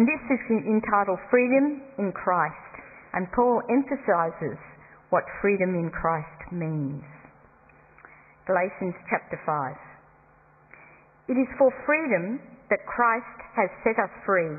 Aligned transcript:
And 0.00 0.08
this 0.08 0.24
is 0.32 0.64
entitled 0.64 1.20
Freedom 1.28 1.84
in 2.00 2.08
Christ. 2.16 2.72
And 3.12 3.28
Paul 3.36 3.60
emphasizes 3.68 4.56
what 5.12 5.28
freedom 5.44 5.76
in 5.76 5.92
Christ 5.92 6.40
means. 6.48 7.04
Galatians 8.48 8.96
chapter 9.12 9.36
5. 9.44 9.76
It 11.28 11.36
is 11.36 11.52
for 11.60 11.68
freedom 11.84 12.40
that 12.72 12.80
Christ 12.88 13.44
has 13.52 13.68
set 13.84 14.00
us 14.00 14.08
free. 14.24 14.56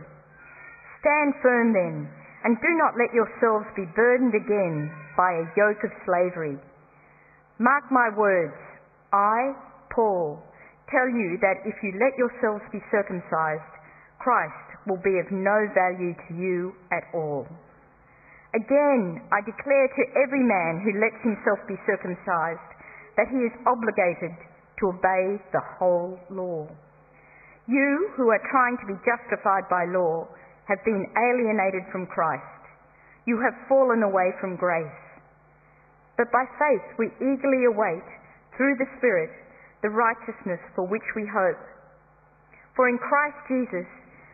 Stand 1.02 1.34
firm 1.42 1.74
then, 1.74 2.06
and 2.46 2.62
do 2.62 2.72
not 2.78 2.94
let 3.02 3.10
yourselves 3.10 3.66
be 3.74 3.90
burdened 3.98 4.38
again 4.38 4.94
by 5.18 5.42
a 5.42 5.50
yoke 5.58 5.82
of 5.82 5.90
slavery. 6.06 6.62
Mark 7.58 7.90
my 7.90 8.14
words, 8.14 8.62
I, 9.10 9.58
Paul, 9.90 10.38
tell 10.94 11.10
you 11.10 11.42
that 11.42 11.66
if 11.66 11.82
you 11.82 11.98
let 11.98 12.14
yourselves 12.14 12.62
be 12.70 12.78
circumcised, 12.94 13.74
Christ 14.22 14.71
will 14.88 15.02
be 15.02 15.20
of 15.22 15.30
no 15.32 15.68
value 15.74 16.14
to 16.14 16.32
you 16.34 16.74
at 16.92 17.06
all. 17.14 17.46
Again, 18.54 19.22
I 19.32 19.40
declare 19.48 19.88
to 19.88 20.04
every 20.20 20.44
man 20.44 20.84
who 20.84 21.00
lets 21.00 21.20
himself 21.24 21.60
be 21.68 21.80
circumcised 21.88 22.70
that 23.16 23.32
he 23.32 23.48
is 23.48 23.56
obligated 23.64 24.36
to 24.80 24.92
obey 24.92 25.40
the 25.54 25.64
whole 25.80 26.20
law. 26.30 26.68
You 27.68 28.12
who 28.18 28.28
are 28.28 28.44
trying 28.52 28.76
to 28.82 28.90
be 28.92 29.00
justified 29.08 29.70
by 29.70 29.86
law 29.88 30.28
have 30.68 30.84
been 30.84 31.06
alienated 31.16 31.88
from 31.92 32.08
Christ. 32.08 32.44
You 33.26 33.40
have 33.40 33.70
fallen 33.70 34.04
away 34.04 34.34
from 34.42 34.58
grace. 34.58 35.00
But 36.18 36.32
by 36.34 36.44
faith 36.60 36.86
we 36.98 37.08
eagerly 37.22 37.66
await, 37.70 38.04
through 38.58 38.76
the 38.76 38.90
Spirit, 38.98 39.32
the 39.82 39.90
righteousness 39.90 40.60
for 40.76 40.86
which 40.86 41.06
we 41.16 41.24
hope. 41.24 41.62
For 42.76 42.90
in 42.90 42.98
Christ 42.98 43.38
Jesus, 43.48 43.88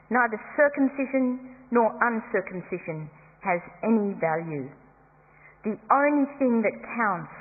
neither 0.09 0.39
circumcision 0.55 1.55
nor 1.71 1.91
uncircumcision 1.99 3.09
has 3.43 3.59
any 3.83 4.15
value. 4.19 4.69
The 5.63 5.75
only 5.91 6.27
thing 6.39 6.63
that 6.63 6.79
counts 6.95 7.35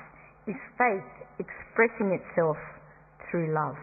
is 0.50 0.58
faith 0.78 1.10
expressing 1.38 2.16
itself 2.16 2.58
through 3.30 3.54
love. 3.54 3.78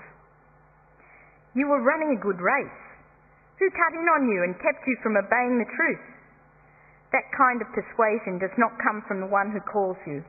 You 1.55 1.69
were 1.69 1.85
running 1.85 2.17
a 2.17 2.23
good 2.23 2.41
race. 2.41 2.81
Who 3.59 3.69
cut 3.69 3.93
in 3.93 4.07
on 4.09 4.27
you 4.27 4.43
and 4.43 4.57
kept 4.57 4.83
you 4.87 4.97
from 5.03 5.15
obeying 5.15 5.61
the 5.61 5.69
truth? 5.69 6.05
That 7.13 7.29
kind 7.37 7.61
of 7.61 7.69
persuasion 7.77 8.41
does 8.41 8.53
not 8.57 8.73
come 8.81 9.05
from 9.07 9.21
the 9.21 9.29
one 9.29 9.53
who 9.53 9.61
calls 9.61 9.97
you. 10.09 10.25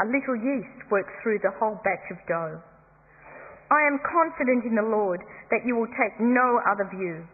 A 0.00 0.08
little 0.08 0.34
yeast 0.40 0.88
works 0.88 1.12
through 1.20 1.44
the 1.44 1.52
whole 1.60 1.76
batch 1.84 2.08
of 2.08 2.16
dough. 2.24 2.56
I 3.68 3.80
am 3.84 4.00
confident 4.00 4.64
in 4.64 4.74
the 4.74 4.88
Lord 4.88 5.20
that 5.52 5.68
you 5.68 5.76
will 5.76 5.92
take 5.92 6.16
no 6.16 6.60
other 6.64 6.88
view. 6.88 7.28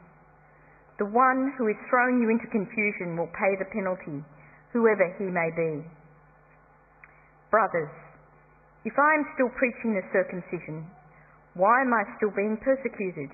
The 0.98 1.06
one 1.06 1.54
who 1.54 1.70
is 1.70 1.78
throwing 1.86 2.18
you 2.18 2.26
into 2.26 2.50
confusion 2.50 3.14
will 3.14 3.30
pay 3.30 3.54
the 3.54 3.70
penalty, 3.70 4.18
whoever 4.74 5.06
he 5.14 5.30
may 5.30 5.54
be. 5.54 5.86
Brothers, 7.54 7.94
if 8.84 8.98
I 8.98 9.14
am 9.14 9.30
still 9.38 9.50
preaching 9.54 9.94
the 9.94 10.02
circumcision, 10.10 10.90
why 11.54 11.86
am 11.86 11.94
I 11.94 12.02
still 12.18 12.34
being 12.34 12.58
persecuted? 12.58 13.30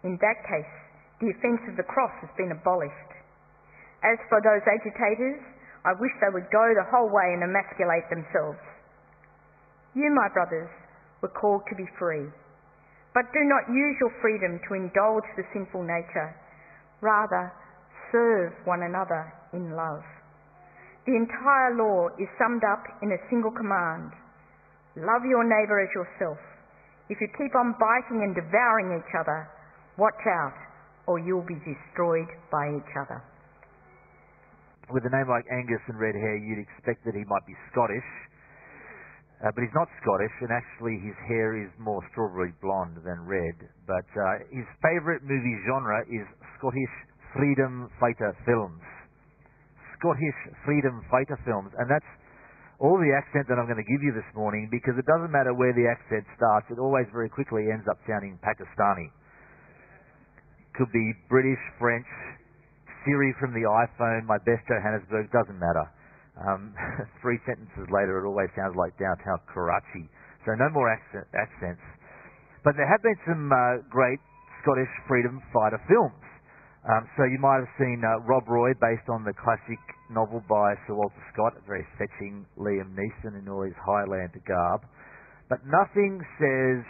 In 0.00 0.16
that 0.24 0.38
case, 0.48 0.74
the 1.20 1.28
offence 1.36 1.60
of 1.68 1.76
the 1.76 1.84
cross 1.84 2.12
has 2.24 2.32
been 2.40 2.56
abolished. 2.56 3.12
As 4.00 4.16
for 4.32 4.40
those 4.40 4.64
agitators, 4.64 5.44
I 5.84 5.92
wish 6.00 6.12
they 6.24 6.32
would 6.32 6.48
go 6.48 6.66
the 6.72 6.88
whole 6.88 7.12
way 7.12 7.36
and 7.36 7.44
emasculate 7.44 8.08
themselves. 8.08 8.58
You, 9.92 10.08
my 10.08 10.32
brothers, 10.32 10.72
were 11.20 11.36
called 11.36 11.68
to 11.68 11.76
be 11.76 11.86
free. 12.00 12.26
But 13.12 13.28
do 13.36 13.44
not 13.44 13.68
use 13.68 13.96
your 14.00 14.14
freedom 14.24 14.58
to 14.66 14.74
indulge 14.74 15.28
the 15.36 15.44
sinful 15.52 15.84
nature 15.84 16.32
Rather, 17.02 17.52
serve 18.14 18.54
one 18.64 18.86
another 18.86 19.34
in 19.52 19.74
love. 19.74 20.06
The 21.04 21.18
entire 21.18 21.74
law 21.74 22.08
is 22.14 22.30
summed 22.38 22.62
up 22.62 22.86
in 23.02 23.10
a 23.10 23.20
single 23.28 23.50
command 23.50 24.14
love 24.96 25.24
your 25.24 25.44
neighbour 25.44 25.80
as 25.80 25.90
yourself. 25.96 26.38
If 27.08 27.20
you 27.20 27.28
keep 27.36 27.52
on 27.56 27.74
biting 27.80 28.22
and 28.24 28.36
devouring 28.36 28.92
each 29.00 29.12
other, 29.16 29.48
watch 29.96 30.20
out, 30.28 30.56
or 31.06 31.18
you'll 31.18 31.46
be 31.48 31.58
destroyed 31.64 32.28
by 32.52 32.68
each 32.76 32.92
other. 32.96 33.24
With 34.92 35.04
a 35.08 35.12
name 35.12 35.28
like 35.28 35.48
Angus 35.48 35.80
and 35.88 35.98
red 35.98 36.14
hair, 36.14 36.36
you'd 36.36 36.60
expect 36.60 37.04
that 37.04 37.16
he 37.16 37.24
might 37.24 37.46
be 37.48 37.56
Scottish. 37.72 38.04
Uh, 39.42 39.50
but 39.50 39.64
he's 39.64 39.74
not 39.74 39.90
Scottish, 39.98 40.36
and 40.44 40.54
actually 40.54 41.02
his 41.02 41.18
hair 41.26 41.58
is 41.58 41.72
more 41.80 41.98
strawberry 42.12 42.54
blonde 42.62 42.94
than 43.02 43.18
red. 43.26 43.58
But 43.90 44.06
uh, 44.14 44.46
his 44.54 44.68
favourite 44.78 45.26
movie 45.26 45.58
genre 45.66 46.06
is 46.06 46.28
Scottish 46.62 46.94
freedom 47.34 47.90
fighter 47.98 48.30
films. 48.46 48.78
Scottish 49.98 50.38
freedom 50.62 51.02
fighter 51.10 51.34
films, 51.42 51.74
and 51.74 51.90
that's 51.90 52.06
all 52.78 52.94
the 53.02 53.10
accent 53.10 53.50
that 53.50 53.58
I'm 53.58 53.66
going 53.66 53.82
to 53.82 53.90
give 53.90 53.98
you 53.98 54.14
this 54.14 54.30
morning 54.30 54.70
because 54.70 54.94
it 54.94 55.02
doesn't 55.10 55.34
matter 55.34 55.50
where 55.58 55.74
the 55.74 55.90
accent 55.90 56.22
starts, 56.38 56.70
it 56.70 56.78
always 56.78 57.10
very 57.10 57.26
quickly 57.26 57.66
ends 57.66 57.82
up 57.90 57.98
sounding 58.06 58.38
Pakistani. 58.46 59.10
Could 60.78 60.90
be 60.94 61.02
British, 61.26 61.58
French, 61.82 62.06
Siri 63.02 63.34
from 63.42 63.50
the 63.58 63.66
iPhone, 63.66 64.22
my 64.30 64.38
best 64.46 64.62
Johannesburg, 64.70 65.34
doesn't 65.34 65.58
matter. 65.58 65.86
Um, 66.46 66.70
three 67.26 67.42
sentences 67.42 67.90
later, 67.90 68.22
it 68.22 68.24
always 68.30 68.54
sounds 68.54 68.78
like 68.78 68.94
downtown 69.02 69.42
Karachi. 69.50 70.06
So 70.46 70.54
no 70.54 70.70
more 70.70 70.86
accent, 70.86 71.26
accents. 71.34 71.82
But 72.62 72.78
there 72.78 72.86
have 72.86 73.02
been 73.02 73.18
some 73.26 73.50
uh, 73.50 73.82
great 73.90 74.22
Scottish 74.62 74.90
freedom 75.10 75.42
fighter 75.50 75.82
films. 75.90 76.21
Um, 76.82 77.06
so 77.14 77.22
you 77.22 77.38
might 77.38 77.62
have 77.62 77.70
seen 77.78 78.02
uh, 78.02 78.18
Rob 78.26 78.50
Roy, 78.50 78.74
based 78.74 79.06
on 79.06 79.22
the 79.22 79.30
classic 79.38 79.78
novel 80.10 80.42
by 80.50 80.74
Sir 80.86 80.98
Walter 80.98 81.22
Scott, 81.30 81.54
very 81.62 81.86
fetching 81.94 82.42
Liam 82.58 82.98
Neeson 82.98 83.38
in 83.38 83.46
all 83.46 83.62
his 83.62 83.78
Highlander 83.78 84.42
garb. 84.42 84.82
But 85.46 85.62
nothing 85.62 86.18
says 86.42 86.82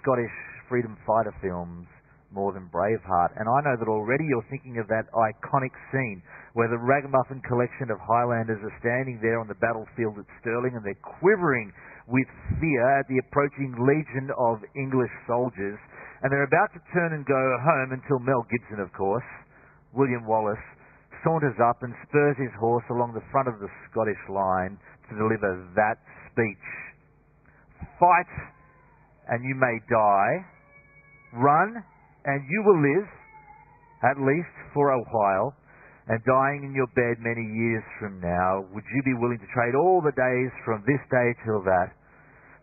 Scottish 0.00 0.32
freedom 0.68 0.96
fighter 1.04 1.36
films 1.44 1.84
more 2.32 2.52
than 2.52 2.72
Braveheart. 2.72 3.36
And 3.36 3.48
I 3.48 3.58
know 3.64 3.76
that 3.76 3.88
already 3.88 4.24
you're 4.28 4.48
thinking 4.48 4.78
of 4.80 4.88
that 4.88 5.08
iconic 5.12 5.72
scene 5.92 6.22
where 6.52 6.68
the 6.68 6.80
ragamuffin 6.80 7.40
collection 7.44 7.90
of 7.92 8.00
Highlanders 8.00 8.60
are 8.64 8.76
standing 8.80 9.20
there 9.20 9.40
on 9.40 9.48
the 9.48 9.56
battlefield 9.60 10.16
at 10.20 10.28
Stirling 10.40 10.76
and 10.76 10.84
they're 10.84 11.04
quivering 11.20 11.72
with 12.08 12.28
fear 12.60 12.84
at 13.00 13.08
the 13.08 13.20
approaching 13.20 13.76
legion 13.76 14.32
of 14.36 14.64
English 14.76 15.12
soldiers. 15.28 15.76
And 16.22 16.32
they're 16.32 16.48
about 16.48 16.74
to 16.74 16.82
turn 16.92 17.14
and 17.14 17.22
go 17.24 17.38
home 17.62 17.94
until 17.94 18.18
Mel 18.18 18.42
Gibson, 18.50 18.82
of 18.82 18.90
course, 18.92 19.26
William 19.94 20.26
Wallace, 20.26 20.62
saunters 21.22 21.54
up 21.62 21.82
and 21.82 21.94
spurs 22.06 22.36
his 22.38 22.50
horse 22.58 22.84
along 22.90 23.14
the 23.14 23.24
front 23.30 23.48
of 23.48 23.58
the 23.58 23.70
Scottish 23.90 24.22
line 24.30 24.78
to 25.10 25.12
deliver 25.14 25.66
that 25.74 25.98
speech. 26.30 26.66
Fight 27.98 28.30
and 29.28 29.44
you 29.44 29.54
may 29.54 29.78
die. 29.90 30.34
Run 31.38 31.82
and 32.24 32.40
you 32.48 32.60
will 32.66 32.80
live, 32.82 33.08
at 34.02 34.16
least 34.18 34.54
for 34.74 34.90
a 34.90 35.02
while, 35.12 35.54
and 36.08 36.18
dying 36.24 36.64
in 36.64 36.72
your 36.72 36.88
bed 36.96 37.20
many 37.20 37.44
years 37.44 37.84
from 38.00 38.20
now, 38.20 38.64
would 38.72 38.84
you 38.94 39.02
be 39.04 39.14
willing 39.20 39.38
to 39.38 39.50
trade 39.52 39.76
all 39.76 40.00
the 40.00 40.16
days 40.16 40.52
from 40.64 40.82
this 40.88 41.00
day 41.12 41.28
till 41.44 41.62
that 41.62 41.92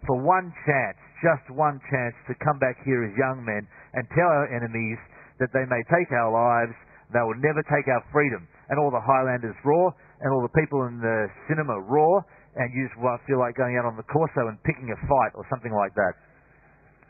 for 0.06 0.22
one 0.22 0.54
chance, 0.66 0.98
just 1.26 1.50
one 1.50 1.82
chance 1.90 2.14
to 2.30 2.38
come 2.46 2.62
back 2.62 2.78
here 2.86 3.02
as 3.02 3.14
young 3.18 3.42
men 3.42 3.66
and 3.98 4.06
tell 4.14 4.30
our 4.30 4.46
enemies 4.54 5.02
that 5.42 5.50
they 5.58 5.66
may 5.66 5.82
take 5.90 6.14
our 6.14 6.30
lives, 6.30 6.78
they 7.10 7.22
will 7.26 7.38
never 7.42 7.66
take 7.66 7.90
our 7.90 8.06
freedom. 8.14 8.46
And 8.70 8.78
all 8.78 8.94
the 8.94 9.02
Highlanders 9.02 9.58
roar, 9.66 9.94
and 10.22 10.30
all 10.30 10.46
the 10.46 10.54
people 10.54 10.86
in 10.86 11.02
the 11.02 11.28
cinema 11.50 11.82
roar, 11.82 12.22
and 12.56 12.72
you 12.72 12.88
just 12.88 12.98
feel 13.28 13.42
like 13.42 13.58
going 13.58 13.76
out 13.76 13.86
on 13.90 13.98
the 13.98 14.08
Corso 14.08 14.48
and 14.48 14.56
picking 14.64 14.88
a 14.94 15.00
fight 15.10 15.34
or 15.36 15.44
something 15.50 15.74
like 15.74 15.92
that. 15.98 16.14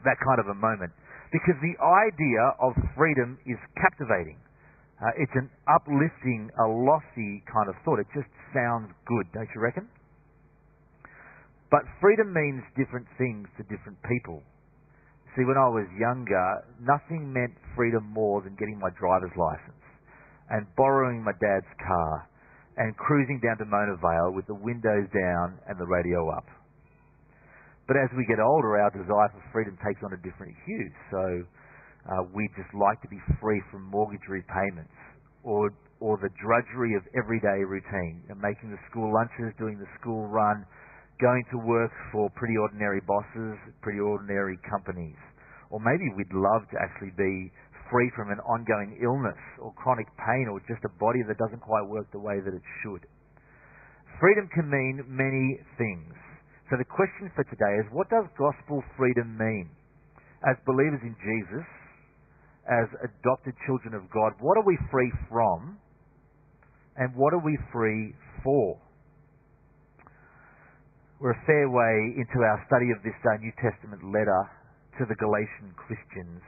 That 0.07 0.17
kind 0.23 0.39
of 0.39 0.47
a 0.49 0.57
moment. 0.57 0.95
Because 1.29 1.57
the 1.61 1.75
idea 1.77 2.43
of 2.63 2.73
freedom 2.97 3.37
is 3.45 3.59
captivating. 3.77 4.39
Uh, 4.97 5.11
it's 5.19 5.35
an 5.35 5.51
uplifting, 5.67 6.49
a 6.55 6.67
lofty 6.71 7.43
kind 7.51 7.67
of 7.67 7.75
thought. 7.83 7.99
It 7.99 8.07
just 8.15 8.31
sounds 8.55 8.89
good, 9.05 9.27
don't 9.35 9.49
you 9.53 9.61
reckon? 9.61 9.85
But 11.71 11.81
freedom 11.99 12.31
means 12.31 12.61
different 12.77 13.07
things 13.17 13.47
to 13.57 13.63
different 13.65 13.97
people. 14.05 14.43
See, 15.35 15.43
when 15.43 15.57
I 15.57 15.67
was 15.67 15.87
younger, 15.99 16.63
nothing 16.79 17.33
meant 17.33 17.51
freedom 17.75 18.07
more 18.07 18.41
than 18.41 18.55
getting 18.55 18.79
my 18.79 18.89
driver's 18.95 19.35
license 19.35 19.83
and 20.49 20.63
borrowing 20.77 21.23
my 21.23 21.33
dad's 21.41 21.67
car 21.81 22.29
and 22.77 22.95
cruising 22.95 23.41
down 23.43 23.57
to 23.57 23.65
Mona 23.65 23.97
Vale 23.99 24.31
with 24.31 24.47
the 24.47 24.55
windows 24.55 25.07
down 25.11 25.59
and 25.67 25.75
the 25.79 25.87
radio 25.87 26.29
up. 26.31 26.45
But 27.87 27.97
as 27.97 28.09
we 28.17 28.25
get 28.25 28.39
older, 28.39 28.79
our 28.79 28.89
desire 28.89 29.29
for 29.29 29.43
freedom 29.53 29.77
takes 29.85 30.01
on 30.03 30.13
a 30.13 30.21
different 30.21 30.53
hue. 30.65 30.89
So 31.11 31.23
uh, 32.09 32.23
we 32.33 32.49
just 32.57 32.73
like 32.73 33.01
to 33.01 33.09
be 33.09 33.19
free 33.41 33.61
from 33.71 33.83
mortgage 33.89 34.25
repayments 34.29 34.93
or 35.43 35.73
or 36.03 36.19
the 36.19 36.29
drudgery 36.43 36.91
of 36.99 37.03
everyday 37.15 37.63
routine, 37.63 38.19
and 38.27 38.35
making 38.43 38.67
the 38.69 38.77
school 38.91 39.07
lunches, 39.15 39.55
doing 39.57 39.79
the 39.79 39.87
school 39.95 40.27
run, 40.27 40.65
going 41.21 41.43
to 41.51 41.57
work 41.57 41.91
for 42.11 42.29
pretty 42.35 42.57
ordinary 42.57 43.01
bosses, 43.07 43.55
pretty 43.81 43.99
ordinary 43.99 44.59
companies. 44.67 45.17
Or 45.69 45.79
maybe 45.79 46.11
we'd 46.15 46.33
love 46.35 46.67
to 46.71 46.77
actually 46.79 47.15
be 47.15 47.51
free 47.91 48.11
from 48.15 48.31
an 48.31 48.39
ongoing 48.43 48.97
illness 49.01 49.39
or 49.61 49.73
chronic 49.77 50.07
pain 50.17 50.49
or 50.49 50.59
just 50.67 50.83
a 50.83 50.93
body 50.99 51.21
that 51.27 51.37
doesn't 51.37 51.61
quite 51.61 51.85
work 51.87 52.09
the 52.11 52.19
way 52.19 52.41
that 52.41 52.53
it 52.53 52.65
should. 52.81 53.05
Freedom 54.19 54.49
can 54.53 54.69
mean 54.69 55.03
many 55.07 55.59
things. 55.77 56.13
So 56.69 56.77
the 56.77 56.87
question 56.87 57.29
for 57.35 57.43
today 57.45 57.77
is 57.77 57.85
what 57.91 58.09
does 58.09 58.25
gospel 58.37 58.81
freedom 58.97 59.37
mean? 59.37 59.69
As 60.47 60.57
believers 60.65 61.01
in 61.03 61.15
Jesus, 61.21 61.67
as 62.65 62.89
adopted 63.05 63.53
children 63.65 63.93
of 63.93 64.09
God, 64.09 64.33
what 64.41 64.57
are 64.57 64.65
we 64.65 64.77
free 64.89 65.11
from 65.29 65.77
and 66.97 67.13
what 67.13 67.33
are 67.33 67.43
we 67.43 67.57
free 67.71 68.15
for? 68.43 68.81
We're 71.25 71.33
a 71.33 71.49
fair 71.49 71.65
way 71.73 72.21
into 72.21 72.37
our 72.45 72.61
study 72.69 72.93
of 72.93 73.01
this 73.01 73.17
uh, 73.25 73.41
New 73.41 73.49
Testament 73.57 74.13
letter 74.13 74.45
to 75.01 75.09
the 75.09 75.17
Galatian 75.17 75.73
Christians. 75.73 76.45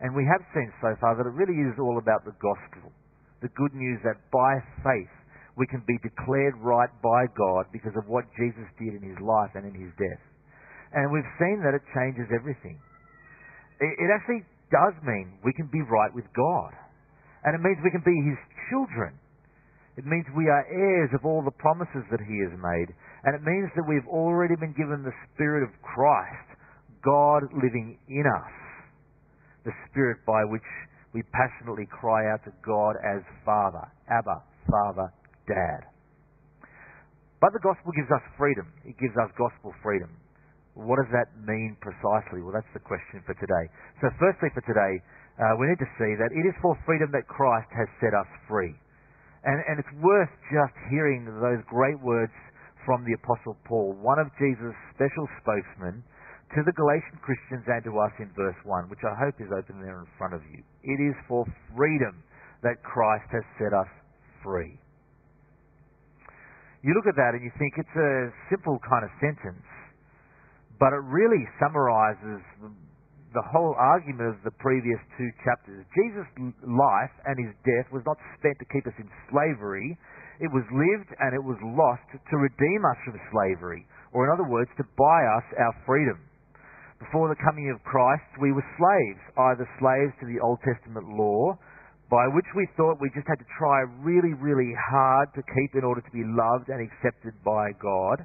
And 0.00 0.16
we 0.16 0.24
have 0.24 0.40
seen 0.56 0.72
so 0.80 0.96
far 0.96 1.12
that 1.20 1.28
it 1.28 1.36
really 1.36 1.60
is 1.60 1.76
all 1.76 2.00
about 2.00 2.24
the 2.24 2.32
gospel. 2.40 2.88
The 3.44 3.52
good 3.52 3.76
news 3.76 4.00
that 4.00 4.16
by 4.32 4.64
faith 4.80 5.12
we 5.60 5.68
can 5.68 5.84
be 5.84 6.00
declared 6.00 6.56
right 6.64 6.88
by 7.04 7.28
God 7.36 7.68
because 7.68 7.92
of 8.00 8.08
what 8.08 8.24
Jesus 8.32 8.64
did 8.80 8.96
in 8.96 9.04
his 9.04 9.20
life 9.20 9.52
and 9.60 9.68
in 9.68 9.76
his 9.76 9.92
death. 10.00 10.24
And 10.96 11.12
we've 11.12 11.34
seen 11.36 11.60
that 11.60 11.76
it 11.76 11.84
changes 11.92 12.24
everything. 12.32 12.80
It 13.76 14.08
actually 14.08 14.40
does 14.72 14.96
mean 15.04 15.36
we 15.44 15.52
can 15.52 15.68
be 15.68 15.84
right 15.84 16.16
with 16.16 16.24
God. 16.32 16.72
And 17.44 17.52
it 17.52 17.60
means 17.60 17.76
we 17.84 17.92
can 17.92 18.00
be 18.00 18.16
his 18.24 18.40
children. 18.72 19.20
It 19.96 20.06
means 20.06 20.26
we 20.34 20.50
are 20.50 20.66
heirs 20.66 21.10
of 21.14 21.22
all 21.24 21.42
the 21.42 21.54
promises 21.54 22.02
that 22.10 22.18
he 22.18 22.36
has 22.42 22.54
made. 22.58 22.90
And 23.22 23.38
it 23.38 23.46
means 23.46 23.70
that 23.78 23.86
we've 23.86 24.06
already 24.10 24.58
been 24.58 24.74
given 24.74 25.06
the 25.06 25.14
Spirit 25.30 25.62
of 25.62 25.70
Christ, 25.86 26.58
God 27.04 27.46
living 27.54 27.98
in 28.10 28.26
us. 28.26 28.54
The 29.62 29.72
Spirit 29.88 30.26
by 30.26 30.42
which 30.50 30.66
we 31.14 31.22
passionately 31.30 31.86
cry 31.86 32.26
out 32.26 32.42
to 32.44 32.52
God 32.66 32.98
as 33.06 33.22
Father. 33.46 33.86
Abba, 34.10 34.42
Father, 34.66 35.14
dad. 35.46 35.86
But 37.38 37.54
the 37.54 37.62
gospel 37.62 37.94
gives 37.94 38.10
us 38.10 38.24
freedom. 38.34 38.66
It 38.82 38.98
gives 38.98 39.14
us 39.14 39.30
gospel 39.38 39.70
freedom. 39.78 40.10
What 40.74 40.98
does 40.98 41.12
that 41.14 41.30
mean 41.46 41.78
precisely? 41.78 42.42
Well, 42.42 42.50
that's 42.50 42.74
the 42.74 42.82
question 42.82 43.22
for 43.22 43.38
today. 43.38 43.70
So, 44.02 44.10
firstly, 44.18 44.50
for 44.50 44.64
today, 44.66 44.98
uh, 45.38 45.54
we 45.54 45.70
need 45.70 45.78
to 45.78 45.90
see 46.02 46.18
that 46.18 46.34
it 46.34 46.44
is 46.50 46.56
for 46.58 46.74
freedom 46.82 47.14
that 47.14 47.30
Christ 47.30 47.70
has 47.78 47.86
set 48.02 48.10
us 48.10 48.26
free. 48.50 48.74
And, 49.44 49.60
and 49.68 49.76
it's 49.78 49.94
worth 50.00 50.32
just 50.48 50.72
hearing 50.88 51.28
those 51.28 51.60
great 51.68 52.00
words 52.00 52.32
from 52.84 53.04
the 53.04 53.12
Apostle 53.20 53.56
Paul, 53.64 53.96
one 54.00 54.18
of 54.18 54.28
Jesus' 54.40 54.76
special 54.96 55.28
spokesmen, 55.40 56.04
to 56.56 56.60
the 56.64 56.72
Galatian 56.72 57.18
Christians 57.20 57.64
and 57.66 57.82
to 57.84 57.92
us 58.00 58.12
in 58.20 58.30
verse 58.36 58.56
1, 58.64 58.88
which 58.88 59.02
I 59.04 59.12
hope 59.16 59.36
is 59.40 59.48
open 59.52 59.80
there 59.80 60.00
in 60.00 60.08
front 60.16 60.32
of 60.32 60.40
you. 60.48 60.62
It 60.84 61.00
is 61.00 61.16
for 61.28 61.44
freedom 61.76 62.22
that 62.62 62.80
Christ 62.84 63.28
has 63.32 63.44
set 63.58 63.72
us 63.72 63.88
free. 64.44 64.80
You 66.84 66.92
look 66.92 67.08
at 67.08 67.16
that 67.16 67.32
and 67.32 67.40
you 67.40 67.52
think 67.56 67.80
it's 67.80 67.96
a 67.96 68.28
simple 68.52 68.76
kind 68.84 69.04
of 69.04 69.10
sentence, 69.16 69.64
but 70.78 70.92
it 70.92 71.00
really 71.08 71.48
summarizes 71.56 72.44
the 73.34 73.44
whole 73.50 73.74
argument 73.74 74.38
of 74.38 74.38
the 74.46 74.54
previous 74.62 74.98
two 75.18 75.30
chapters. 75.42 75.82
Jesus' 75.90 76.54
life 76.62 77.14
and 77.26 77.34
his 77.34 77.52
death 77.66 77.90
was 77.90 78.06
not 78.06 78.14
spent 78.38 78.54
to 78.62 78.66
keep 78.70 78.86
us 78.86 78.94
in 79.02 79.10
slavery. 79.26 79.98
It 80.38 80.50
was 80.54 80.62
lived 80.70 81.10
and 81.18 81.34
it 81.34 81.42
was 81.42 81.58
lost 81.74 82.06
to 82.14 82.34
redeem 82.38 82.82
us 82.86 82.98
from 83.02 83.18
slavery, 83.34 83.86
or 84.14 84.26
in 84.26 84.30
other 84.30 84.46
words, 84.46 84.70
to 84.78 84.86
buy 84.94 85.20
us 85.34 85.46
our 85.58 85.74
freedom. 85.82 86.22
Before 87.02 87.26
the 87.26 87.42
coming 87.42 87.68
of 87.74 87.82
Christ, 87.82 88.30
we 88.38 88.54
were 88.54 88.64
slaves, 88.78 89.22
either 89.50 89.66
slaves 89.82 90.14
to 90.22 90.26
the 90.30 90.38
Old 90.38 90.62
Testament 90.62 91.10
law 91.10 91.58
by 92.10 92.30
which 92.30 92.46
we 92.54 92.68
thought 92.76 93.00
we 93.00 93.10
just 93.10 93.26
had 93.26 93.42
to 93.42 93.48
try 93.58 93.82
really, 94.04 94.34
really 94.38 94.70
hard 94.78 95.28
to 95.34 95.42
keep 95.42 95.74
in 95.74 95.82
order 95.82 96.00
to 96.00 96.12
be 96.14 96.22
loved 96.22 96.68
and 96.68 96.78
accepted 96.78 97.34
by 97.42 97.74
God. 97.82 98.22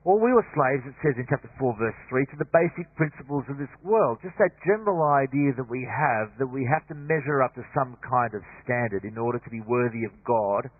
Or 0.00 0.16
we 0.16 0.32
were 0.32 0.46
slaves, 0.56 0.88
it 0.88 0.96
says 1.04 1.12
in 1.20 1.28
chapter 1.28 1.52
4, 1.60 1.76
verse 1.76 2.00
3, 2.08 2.24
to 2.32 2.40
the 2.40 2.48
basic 2.48 2.88
principles 2.96 3.44
of 3.52 3.60
this 3.60 3.68
world. 3.84 4.16
Just 4.24 4.40
that 4.40 4.56
general 4.64 5.04
idea 5.04 5.52
that 5.60 5.68
we 5.68 5.84
have 5.84 6.32
that 6.40 6.48
we 6.48 6.64
have 6.64 6.88
to 6.88 6.96
measure 6.96 7.44
up 7.44 7.52
to 7.60 7.64
some 7.76 8.00
kind 8.00 8.32
of 8.32 8.40
standard 8.64 9.04
in 9.04 9.20
order 9.20 9.36
to 9.36 9.50
be 9.52 9.60
worthy 9.68 10.08
of 10.08 10.16
God 10.24 10.72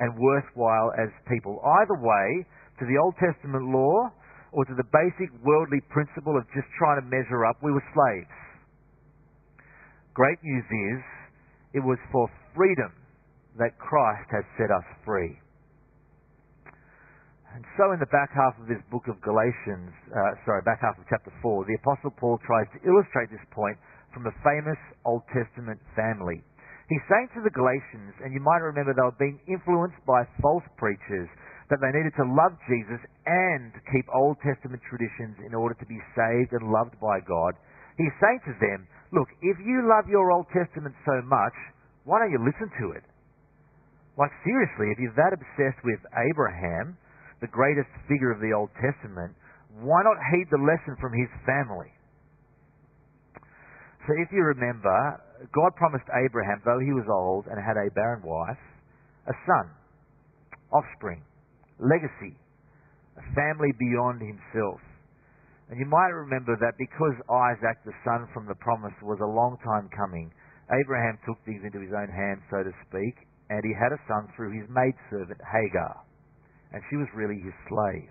and 0.00 0.16
worthwhile 0.16 0.88
as 0.96 1.12
people. 1.28 1.60
Either 1.60 2.00
way, 2.00 2.48
to 2.80 2.88
the 2.88 2.96
Old 2.96 3.12
Testament 3.20 3.68
law 3.68 4.08
or 4.56 4.64
to 4.64 4.72
the 4.72 4.88
basic 4.88 5.28
worldly 5.44 5.84
principle 5.92 6.40
of 6.40 6.48
just 6.56 6.68
trying 6.80 6.96
to 6.96 7.06
measure 7.12 7.44
up, 7.44 7.60
we 7.60 7.76
were 7.76 7.84
slaves. 7.92 8.36
Great 10.16 10.40
news 10.40 10.64
is 10.64 11.00
it 11.76 11.84
was 11.84 12.00
for 12.08 12.24
freedom 12.56 12.92
that 13.60 13.76
Christ 13.76 14.32
has 14.32 14.44
set 14.56 14.72
us 14.72 14.84
free. 15.04 15.41
And 17.52 17.64
so 17.76 17.92
in 17.92 18.00
the 18.00 18.08
back 18.08 18.32
half 18.32 18.56
of 18.56 18.64
this 18.64 18.80
book 18.88 19.04
of 19.12 19.20
Galatians, 19.20 19.92
uh, 20.08 20.40
sorry, 20.48 20.64
back 20.64 20.80
half 20.80 20.96
of 20.96 21.04
chapter 21.12 21.28
4, 21.44 21.68
the 21.68 21.76
Apostle 21.84 22.12
Paul 22.16 22.40
tries 22.48 22.64
to 22.72 22.80
illustrate 22.80 23.28
this 23.28 23.44
point 23.52 23.76
from 24.16 24.24
a 24.24 24.34
famous 24.40 24.80
Old 25.04 25.20
Testament 25.28 25.76
family. 25.92 26.40
He's 26.88 27.04
saying 27.12 27.28
to 27.36 27.44
the 27.44 27.52
Galatians, 27.52 28.16
and 28.24 28.32
you 28.32 28.40
might 28.40 28.64
remember 28.64 28.96
they 28.96 29.04
were 29.04 29.20
being 29.20 29.40
influenced 29.48 30.00
by 30.08 30.24
false 30.40 30.64
preachers, 30.80 31.28
that 31.68 31.80
they 31.80 31.92
needed 31.92 32.12
to 32.20 32.28
love 32.28 32.52
Jesus 32.68 33.00
and 33.24 33.72
keep 33.92 34.04
Old 34.12 34.36
Testament 34.44 34.80
traditions 34.88 35.40
in 35.44 35.52
order 35.52 35.76
to 35.76 35.86
be 35.88 35.96
saved 36.16 36.52
and 36.52 36.72
loved 36.72 36.96
by 37.00 37.20
God. 37.24 37.56
He's 37.96 38.12
saying 38.20 38.40
to 38.48 38.54
them, 38.60 38.88
look, 39.12 39.28
if 39.40 39.56
you 39.60 39.88
love 39.88 40.08
your 40.08 40.32
Old 40.32 40.48
Testament 40.52 40.92
so 41.04 41.20
much, 41.24 41.56
why 42.04 42.20
don't 42.20 42.32
you 42.32 42.40
listen 42.40 42.68
to 42.80 42.96
it? 42.96 43.04
Like, 44.20 44.32
seriously, 44.44 44.92
if 44.92 45.00
you're 45.00 45.16
that 45.16 45.32
obsessed 45.32 45.80
with 45.80 46.00
Abraham, 46.12 47.00
the 47.42 47.50
greatest 47.50 47.90
figure 48.06 48.30
of 48.30 48.38
the 48.38 48.54
Old 48.54 48.70
Testament, 48.78 49.34
why 49.82 50.00
not 50.06 50.14
heed 50.30 50.46
the 50.54 50.62
lesson 50.62 50.94
from 51.02 51.10
his 51.10 51.28
family? 51.42 51.90
So, 54.06 54.14
if 54.22 54.30
you 54.30 54.46
remember, 54.46 55.18
God 55.50 55.74
promised 55.74 56.06
Abraham, 56.10 56.62
though 56.64 56.78
he 56.78 56.94
was 56.94 57.06
old 57.10 57.50
and 57.50 57.58
had 57.58 57.74
a 57.74 57.90
barren 57.94 58.22
wife, 58.22 58.62
a 59.26 59.34
son, 59.46 59.70
offspring, 60.70 61.22
legacy, 61.78 62.38
a 63.18 63.24
family 63.34 63.74
beyond 63.78 64.22
himself. 64.22 64.78
And 65.70 65.78
you 65.78 65.86
might 65.86 66.14
remember 66.14 66.54
that 66.58 66.78
because 66.78 67.14
Isaac, 67.26 67.82
the 67.86 67.96
son 68.06 68.26
from 68.34 68.46
the 68.46 68.58
promise, 68.62 68.94
was 69.02 69.18
a 69.22 69.26
long 69.26 69.58
time 69.62 69.90
coming, 69.94 70.30
Abraham 70.70 71.18
took 71.26 71.38
things 71.44 71.62
into 71.66 71.82
his 71.82 71.94
own 71.94 72.10
hands, 72.10 72.42
so 72.50 72.62
to 72.62 72.72
speak, 72.86 73.26
and 73.50 73.62
he 73.62 73.74
had 73.74 73.90
a 73.90 74.00
son 74.06 74.30
through 74.34 74.54
his 74.54 74.68
maidservant 74.70 75.40
Hagar. 75.42 76.02
And 76.72 76.82
she 76.88 76.96
was 76.96 77.08
really 77.14 77.40
his 77.40 77.54
slave. 77.68 78.10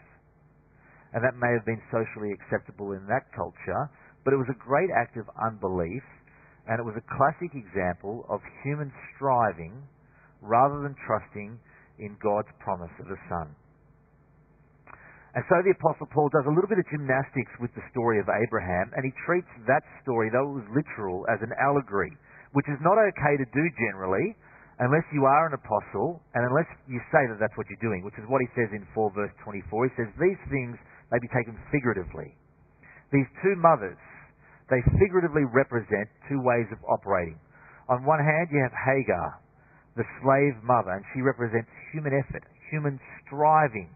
And 1.13 1.25
that 1.25 1.35
may 1.35 1.51
have 1.51 1.65
been 1.65 1.81
socially 1.91 2.31
acceptable 2.31 2.93
in 2.93 3.03
that 3.09 3.27
culture, 3.35 3.89
but 4.23 4.33
it 4.33 4.39
was 4.39 4.47
a 4.49 4.59
great 4.61 4.89
act 4.93 5.17
of 5.17 5.27
unbelief, 5.35 6.05
and 6.69 6.79
it 6.79 6.85
was 6.85 6.95
a 6.95 7.05
classic 7.17 7.51
example 7.57 8.23
of 8.29 8.39
human 8.63 8.93
striving 9.13 9.73
rather 10.41 10.81
than 10.85 10.95
trusting 11.05 11.57
in 11.99 12.17
God's 12.21 12.49
promise 12.61 12.93
of 13.01 13.09
a 13.09 13.19
son. 13.27 13.53
And 15.33 15.43
so 15.47 15.63
the 15.63 15.71
Apostle 15.71 16.11
Paul 16.11 16.27
does 16.27 16.43
a 16.43 16.51
little 16.51 16.67
bit 16.67 16.79
of 16.79 16.87
gymnastics 16.91 17.55
with 17.63 17.71
the 17.71 17.85
story 17.91 18.19
of 18.19 18.27
Abraham, 18.27 18.91
and 18.91 19.07
he 19.07 19.15
treats 19.23 19.47
that 19.63 19.83
story, 20.03 20.27
though 20.27 20.43
it 20.43 20.59
was 20.59 20.69
literal, 20.75 21.23
as 21.31 21.39
an 21.39 21.55
allegory, 21.55 22.11
which 22.51 22.67
is 22.67 22.79
not 22.83 22.99
okay 22.99 23.39
to 23.39 23.47
do 23.47 23.63
generally, 23.79 24.35
unless 24.81 25.05
you 25.13 25.29
are 25.29 25.45
an 25.45 25.53
apostle, 25.53 26.19
and 26.33 26.41
unless 26.41 26.65
you 26.89 26.97
say 27.13 27.23
that 27.29 27.37
that's 27.37 27.53
what 27.53 27.69
you're 27.69 27.85
doing, 27.85 28.01
which 28.01 28.17
is 28.17 28.25
what 28.25 28.41
he 28.41 28.49
says 28.57 28.73
in 28.73 28.81
4 28.97 29.13
verse 29.13 29.33
24. 29.45 29.85
He 29.85 29.93
says, 29.93 30.09
These 30.17 30.41
things 30.49 30.75
may 31.13 31.21
be 31.21 31.29
taken 31.29 31.53
figuratively. 31.69 32.33
These 33.13 33.29
two 33.45 33.55
mothers, 33.61 33.99
they 34.73 34.81
figuratively 34.97 35.45
represent 35.45 36.09
two 36.25 36.41
ways 36.41 36.65
of 36.73 36.81
operating. 36.89 37.37
On 37.93 38.07
one 38.07 38.23
hand, 38.23 38.49
you 38.49 38.57
have 38.63 38.73
Hagar, 38.73 39.37
the 39.99 40.07
slave 40.23 40.57
mother, 40.65 40.97
and 40.97 41.05
she 41.13 41.21
represents 41.21 41.69
human 41.93 42.17
effort, 42.17 42.41
human 42.73 42.97
striving 43.21 43.93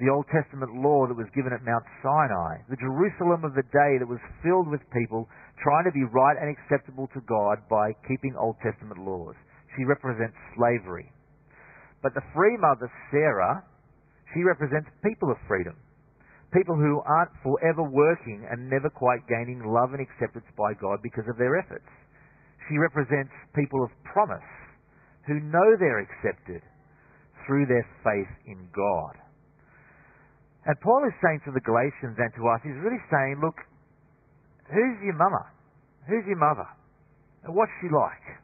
the 0.00 0.10
Old 0.10 0.26
Testament 0.34 0.74
law 0.82 1.06
that 1.06 1.14
was 1.14 1.30
given 1.30 1.54
at 1.54 1.62
Mount 1.62 1.86
Sinai, 2.02 2.64
the 2.66 2.80
Jerusalem 2.80 3.46
of 3.46 3.54
the 3.54 3.66
day 3.70 4.02
that 4.02 4.08
was 4.08 4.18
filled 4.42 4.66
with 4.66 4.82
people 4.90 5.28
trying 5.62 5.86
to 5.86 5.94
be 5.94 6.02
right 6.10 6.34
and 6.40 6.50
acceptable 6.50 7.06
to 7.14 7.22
God 7.22 7.62
by 7.70 7.94
keeping 8.10 8.34
Old 8.34 8.56
Testament 8.64 8.98
laws. 8.98 9.38
She 9.76 9.84
represents 9.84 10.36
slavery. 10.56 11.12
But 12.02 12.14
the 12.14 12.24
free 12.34 12.56
mother, 12.58 12.90
Sarah, 13.10 13.64
she 14.34 14.42
represents 14.42 14.90
people 15.04 15.30
of 15.30 15.38
freedom. 15.48 15.76
People 16.52 16.76
who 16.76 17.00
aren't 17.06 17.32
forever 17.40 17.82
working 17.82 18.44
and 18.50 18.68
never 18.68 18.90
quite 18.90 19.24
gaining 19.28 19.64
love 19.64 19.96
and 19.96 20.04
acceptance 20.04 20.44
by 20.58 20.74
God 20.76 21.00
because 21.02 21.24
of 21.28 21.38
their 21.38 21.56
efforts. 21.56 21.88
She 22.68 22.76
represents 22.76 23.32
people 23.56 23.80
of 23.82 23.90
promise 24.04 24.44
who 25.26 25.40
know 25.40 25.68
they're 25.78 26.04
accepted 26.04 26.60
through 27.46 27.66
their 27.66 27.86
faith 28.04 28.28
in 28.46 28.68
God. 28.74 29.16
And 30.66 30.78
Paul 30.80 31.02
is 31.08 31.14
saying 31.24 31.40
to 31.46 31.52
the 31.52 31.64
Galatians 31.64 32.14
and 32.18 32.30
to 32.38 32.42
us, 32.52 32.60
he's 32.62 32.78
really 32.84 33.02
saying, 33.10 33.40
look, 33.42 33.56
who's 34.70 34.98
your 35.02 35.16
mama? 35.18 35.42
Who's 36.06 36.26
your 36.26 36.38
mother? 36.38 36.68
And 37.44 37.54
what's 37.54 37.72
she 37.80 37.88
like? 37.90 38.41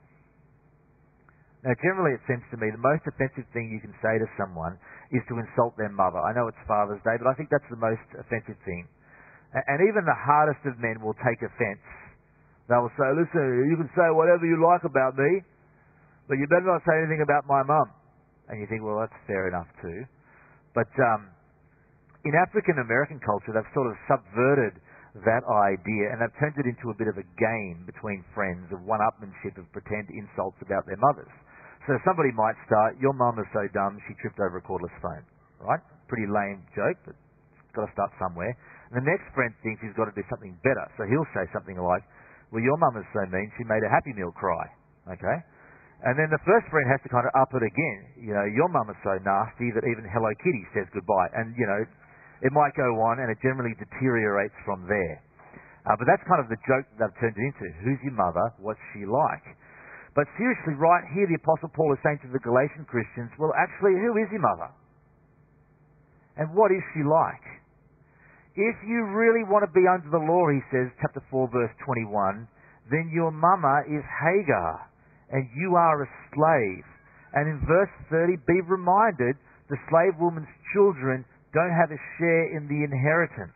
Now, 1.69 1.77
generally, 1.85 2.17
it 2.17 2.25
seems 2.25 2.41
to 2.49 2.57
me 2.57 2.73
the 2.73 2.81
most 2.81 3.05
offensive 3.05 3.45
thing 3.53 3.69
you 3.69 3.77
can 3.85 3.93
say 4.01 4.17
to 4.17 4.25
someone 4.41 4.81
is 5.13 5.21
to 5.29 5.37
insult 5.37 5.77
their 5.77 5.93
mother. 5.93 6.17
I 6.17 6.33
know 6.33 6.49
it's 6.49 6.57
Father's 6.65 7.05
Day, 7.05 7.21
but 7.21 7.29
I 7.29 7.37
think 7.37 7.53
that's 7.53 7.69
the 7.69 7.77
most 7.77 8.09
offensive 8.17 8.57
thing. 8.65 8.89
And 9.53 9.77
even 9.85 10.09
the 10.09 10.17
hardest 10.17 10.65
of 10.65 10.81
men 10.81 10.97
will 11.05 11.13
take 11.21 11.45
offense. 11.45 11.85
They 12.73 12.79
will 12.81 12.93
say, 12.97 13.13
listen, 13.13 13.69
you 13.69 13.77
can 13.77 13.93
say 13.93 14.09
whatever 14.17 14.49
you 14.49 14.57
like 14.65 14.89
about 14.89 15.13
me, 15.21 15.45
but 16.25 16.41
you 16.41 16.49
better 16.49 16.73
not 16.73 16.81
say 16.89 17.05
anything 17.05 17.21
about 17.21 17.45
my 17.45 17.61
mum. 17.61 17.93
And 18.49 18.65
you 18.65 18.67
think, 18.73 18.81
well, 18.81 19.05
that's 19.05 19.21
fair 19.29 19.53
enough 19.53 19.69
too. 19.85 20.09
But 20.73 20.89
um, 21.05 21.29
in 22.25 22.33
African 22.33 22.81
American 22.81 23.21
culture, 23.21 23.53
they've 23.53 23.73
sort 23.77 23.93
of 23.93 23.97
subverted 24.09 24.81
that 25.21 25.45
idea 25.45 26.17
and 26.17 26.25
they've 26.25 26.37
turned 26.41 26.57
it 26.57 26.65
into 26.65 26.89
a 26.89 26.97
bit 26.97 27.13
of 27.13 27.21
a 27.21 27.29
game 27.37 27.85
between 27.85 28.25
friends 28.33 28.73
of 28.73 28.81
one-upmanship 28.89 29.61
of 29.61 29.69
pretend 29.77 30.09
insults 30.17 30.57
about 30.65 30.89
their 30.89 30.97
mothers. 30.97 31.29
So 31.89 31.97
somebody 32.05 32.29
might 32.37 32.53
start, 32.69 33.01
your 33.01 33.17
mum 33.17 33.41
is 33.41 33.49
so 33.57 33.65
dumb, 33.73 33.97
she 34.05 34.13
tripped 34.21 34.37
over 34.37 34.61
a 34.61 34.65
cordless 34.69 34.93
phone. 35.01 35.25
Right? 35.57 35.81
Pretty 36.05 36.29
lame 36.29 36.61
joke, 36.77 37.01
but 37.09 37.17
got 37.73 37.89
to 37.89 37.93
start 37.97 38.13
somewhere. 38.21 38.53
And 38.93 39.01
the 39.01 39.07
next 39.09 39.25
friend 39.33 39.57
thinks 39.65 39.81
he's 39.81 39.97
got 39.97 40.05
to 40.05 40.13
do 40.13 40.21
something 40.29 40.53
better. 40.61 40.85
So 41.01 41.09
he'll 41.09 41.29
say 41.33 41.49
something 41.57 41.81
like, 41.81 42.05
well, 42.53 42.61
your 42.61 42.77
mum 42.77 43.01
is 43.01 43.09
so 43.17 43.25
mean, 43.33 43.49
she 43.57 43.65
made 43.65 43.81
a 43.81 43.89
Happy 43.89 44.13
Meal 44.13 44.37
cry. 44.37 44.69
Okay? 45.17 45.39
And 46.05 46.15
then 46.21 46.29
the 46.29 46.41
first 46.45 46.69
friend 46.69 46.85
has 46.93 47.01
to 47.03 47.11
kind 47.11 47.25
of 47.25 47.33
up 47.41 47.57
it 47.57 47.65
again. 47.65 47.99
You 48.21 48.37
know, 48.37 48.45
your 48.45 48.69
mum 48.69 48.93
is 48.93 49.01
so 49.01 49.17
nasty 49.25 49.73
that 49.73 49.89
even 49.89 50.05
Hello 50.13 50.29
Kitty 50.45 50.65
says 50.77 50.85
goodbye. 50.93 51.33
And, 51.41 51.57
you 51.57 51.65
know, 51.65 51.83
it 52.45 52.53
might 52.53 52.77
go 52.77 53.01
on 53.01 53.19
and 53.19 53.33
it 53.33 53.41
generally 53.41 53.73
deteriorates 53.81 54.55
from 54.69 54.85
there. 54.85 55.25
Uh, 55.89 55.97
but 55.97 56.05
that's 56.05 56.23
kind 56.29 56.45
of 56.45 56.53
the 56.53 56.61
joke 56.69 56.85
that 57.01 57.09
I've 57.11 57.17
turned 57.17 57.33
it 57.33 57.45
into. 57.49 57.67
Who's 57.81 58.01
your 58.05 58.13
mother? 58.13 58.53
What's 58.61 58.81
she 58.93 59.09
like? 59.09 59.57
But 60.17 60.27
seriously, 60.37 60.75
right 60.79 61.05
here, 61.15 61.29
the 61.29 61.39
Apostle 61.41 61.69
Paul 61.75 61.93
is 61.93 62.01
saying 62.03 62.21
to 62.25 62.31
the 62.33 62.43
Galatian 62.43 62.85
Christians, 62.89 63.31
well, 63.39 63.53
actually, 63.55 63.95
who 63.99 64.17
is 64.17 64.29
your 64.33 64.43
mother? 64.43 64.73
And 66.39 66.55
what 66.55 66.71
is 66.71 66.83
she 66.95 67.03
like? 67.03 67.47
If 68.59 68.77
you 68.83 69.15
really 69.15 69.47
want 69.47 69.63
to 69.63 69.71
be 69.71 69.87
under 69.87 70.11
the 70.11 70.19
law, 70.19 70.51
he 70.51 70.59
says, 70.75 70.91
chapter 70.99 71.23
4, 71.31 71.51
verse 71.55 71.75
21, 71.87 72.49
then 72.91 73.11
your 73.15 73.31
mama 73.31 73.87
is 73.87 74.03
Hagar, 74.03 74.83
and 75.31 75.47
you 75.55 75.77
are 75.77 76.03
a 76.03 76.11
slave. 76.35 76.87
And 77.35 77.47
in 77.47 77.63
verse 77.69 77.93
30, 78.11 78.41
be 78.49 78.59
reminded 78.67 79.37
the 79.71 79.79
slave 79.87 80.19
woman's 80.19 80.51
children 80.75 81.23
don't 81.55 81.75
have 81.77 81.93
a 81.93 82.01
share 82.19 82.57
in 82.57 82.67
the 82.67 82.83
inheritance. 82.83 83.55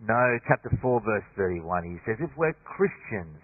No, 0.00 0.38
chapter 0.48 0.70
4, 0.80 1.00
verse 1.04 1.28
31, 1.36 1.84
he 1.84 1.96
says, 2.04 2.16
if 2.20 2.30
we're 2.36 2.56
Christians, 2.64 3.40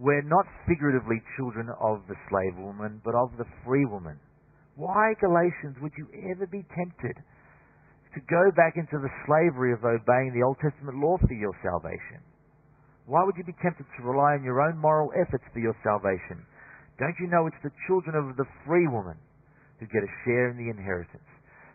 we're 0.00 0.24
not 0.24 0.48
figuratively 0.64 1.20
children 1.36 1.68
of 1.76 2.00
the 2.08 2.16
slave 2.32 2.56
woman, 2.56 3.04
but 3.04 3.12
of 3.12 3.36
the 3.36 3.44
free 3.68 3.84
woman. 3.84 4.16
Why, 4.74 5.12
Galatians, 5.20 5.76
would 5.84 5.92
you 6.00 6.08
ever 6.32 6.48
be 6.48 6.64
tempted 6.72 7.20
to 7.20 8.20
go 8.24 8.48
back 8.56 8.80
into 8.80 8.96
the 8.96 9.12
slavery 9.28 9.76
of 9.76 9.84
obeying 9.84 10.32
the 10.32 10.40
Old 10.40 10.56
Testament 10.56 10.96
law 10.96 11.20
for 11.20 11.36
your 11.36 11.52
salvation? 11.60 12.24
Why 13.04 13.28
would 13.28 13.36
you 13.36 13.44
be 13.44 13.54
tempted 13.60 13.84
to 13.84 14.08
rely 14.08 14.40
on 14.40 14.42
your 14.42 14.64
own 14.64 14.80
moral 14.80 15.12
efforts 15.20 15.44
for 15.52 15.60
your 15.60 15.76
salvation? 15.84 16.48
Don't 16.96 17.20
you 17.20 17.28
know 17.28 17.44
it's 17.44 17.60
the 17.60 17.76
children 17.84 18.16
of 18.16 18.40
the 18.40 18.48
free 18.64 18.88
woman 18.88 19.20
who 19.80 19.86
get 19.86 20.00
a 20.00 20.16
share 20.24 20.48
in 20.48 20.56
the 20.56 20.72
inheritance? 20.72 21.28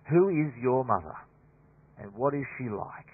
Who 0.10 0.34
is 0.34 0.50
your 0.58 0.82
mother? 0.82 1.14
And 2.02 2.10
what 2.18 2.34
is 2.34 2.46
she 2.58 2.74
like? 2.74 3.12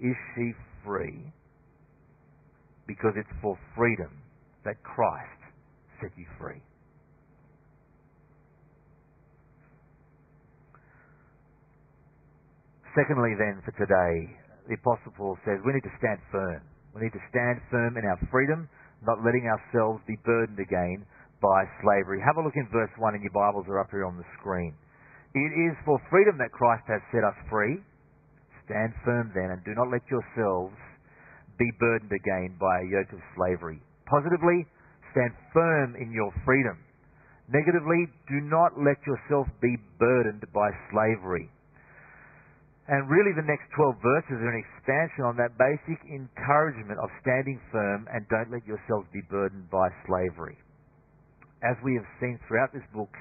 Is 0.00 0.16
she 0.32 0.52
free? 0.88 1.32
Because 2.90 3.14
it's 3.14 3.30
for 3.38 3.54
freedom 3.78 4.10
that 4.66 4.74
Christ 4.82 5.38
set 6.02 6.10
you 6.18 6.26
free. 6.42 6.58
Secondly, 12.98 13.38
then, 13.38 13.62
for 13.62 13.70
today, 13.78 14.26
the 14.66 14.74
Apostle 14.74 15.14
Paul 15.14 15.38
says 15.46 15.62
we 15.62 15.70
need 15.70 15.86
to 15.86 15.96
stand 16.02 16.18
firm. 16.34 16.66
We 16.90 17.06
need 17.06 17.14
to 17.14 17.22
stand 17.30 17.62
firm 17.70 17.94
in 17.94 18.02
our 18.02 18.18
freedom, 18.34 18.66
not 19.06 19.22
letting 19.22 19.46
ourselves 19.46 20.02
be 20.10 20.18
burdened 20.26 20.58
again 20.58 21.06
by 21.38 21.70
slavery. 21.86 22.18
Have 22.18 22.42
a 22.42 22.42
look 22.42 22.58
in 22.58 22.66
verse 22.74 22.90
1 22.98 23.14
in 23.14 23.22
your 23.22 23.30
Bibles 23.30 23.70
are 23.70 23.78
up 23.78 23.94
here 23.94 24.02
on 24.02 24.18
the 24.18 24.26
screen. 24.42 24.74
It 25.38 25.52
is 25.54 25.78
for 25.86 26.02
freedom 26.10 26.42
that 26.42 26.50
Christ 26.50 26.82
has 26.90 26.98
set 27.14 27.22
us 27.22 27.38
free. 27.46 27.78
Stand 28.66 28.90
firm 29.06 29.30
then 29.30 29.54
and 29.54 29.62
do 29.62 29.78
not 29.78 29.94
let 29.94 30.02
yourselves 30.10 30.74
be 31.60 31.70
burdened 31.76 32.16
again 32.16 32.56
by 32.56 32.80
a 32.80 32.88
yoke 32.88 33.12
of 33.12 33.20
slavery. 33.36 33.84
Positively, 34.08 34.64
stand 35.12 35.36
firm 35.52 35.92
in 36.00 36.08
your 36.08 36.32
freedom. 36.48 36.80
Negatively, 37.52 38.08
do 38.32 38.40
not 38.48 38.80
let 38.80 38.96
yourself 39.04 39.44
be 39.60 39.76
burdened 40.00 40.48
by 40.56 40.72
slavery. 40.88 41.52
And 42.88 43.06
really, 43.06 43.36
the 43.36 43.46
next 43.46 43.68
12 43.76 44.02
verses 44.02 44.40
are 44.40 44.50
an 44.50 44.64
expansion 44.64 45.22
on 45.22 45.36
that 45.36 45.54
basic 45.60 46.00
encouragement 46.08 46.98
of 46.98 47.12
standing 47.22 47.60
firm 47.70 48.08
and 48.10 48.26
don't 48.32 48.50
let 48.50 48.66
yourselves 48.66 49.06
be 49.12 49.22
burdened 49.30 49.68
by 49.70 49.92
slavery. 50.08 50.58
As 51.62 51.76
we 51.84 51.94
have 51.94 52.08
seen 52.18 52.40
throughout 52.48 52.72
this 52.72 52.86
book, 52.90 53.12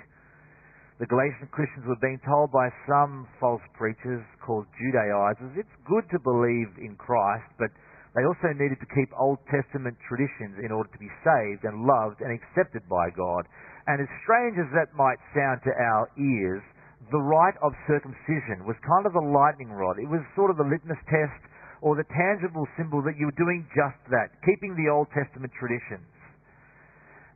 the 0.98 1.06
Galatian 1.06 1.48
Christians 1.52 1.86
were 1.86 2.00
being 2.02 2.20
told 2.26 2.52
by 2.52 2.72
some 2.88 3.28
false 3.40 3.62
preachers 3.78 4.24
called 4.42 4.66
Judaizers, 4.80 5.54
it's 5.56 5.76
good 5.86 6.04
to 6.12 6.20
believe 6.20 6.70
in 6.82 6.96
Christ, 6.98 7.48
but 7.60 7.70
they 8.18 8.26
also 8.26 8.50
needed 8.58 8.82
to 8.82 8.90
keep 8.98 9.14
Old 9.14 9.38
Testament 9.54 9.94
traditions 10.10 10.58
in 10.66 10.74
order 10.74 10.90
to 10.90 11.02
be 11.02 11.12
saved 11.22 11.62
and 11.62 11.86
loved 11.86 12.26
and 12.26 12.34
accepted 12.34 12.82
by 12.90 13.14
God. 13.14 13.46
And 13.86 14.02
as 14.02 14.10
strange 14.26 14.58
as 14.58 14.70
that 14.74 14.98
might 14.98 15.22
sound 15.38 15.62
to 15.66 15.74
our 15.78 16.10
ears, 16.18 16.66
the 17.14 17.22
rite 17.22 17.58
of 17.62 17.74
circumcision 17.86 18.66
was 18.66 18.76
kind 18.82 19.06
of 19.06 19.14
the 19.14 19.24
lightning 19.24 19.70
rod. 19.70 20.02
It 20.02 20.10
was 20.10 20.26
sort 20.34 20.50
of 20.50 20.58
the 20.58 20.66
litmus 20.66 21.00
test 21.06 21.42
or 21.82 21.96
the 21.96 22.06
tangible 22.12 22.68
symbol 22.76 23.00
that 23.06 23.16
you 23.16 23.30
were 23.30 23.40
doing 23.40 23.64
just 23.72 23.98
that, 24.12 24.36
keeping 24.44 24.76
the 24.76 24.92
Old 24.92 25.08
Testament 25.16 25.54
traditions. 25.56 26.06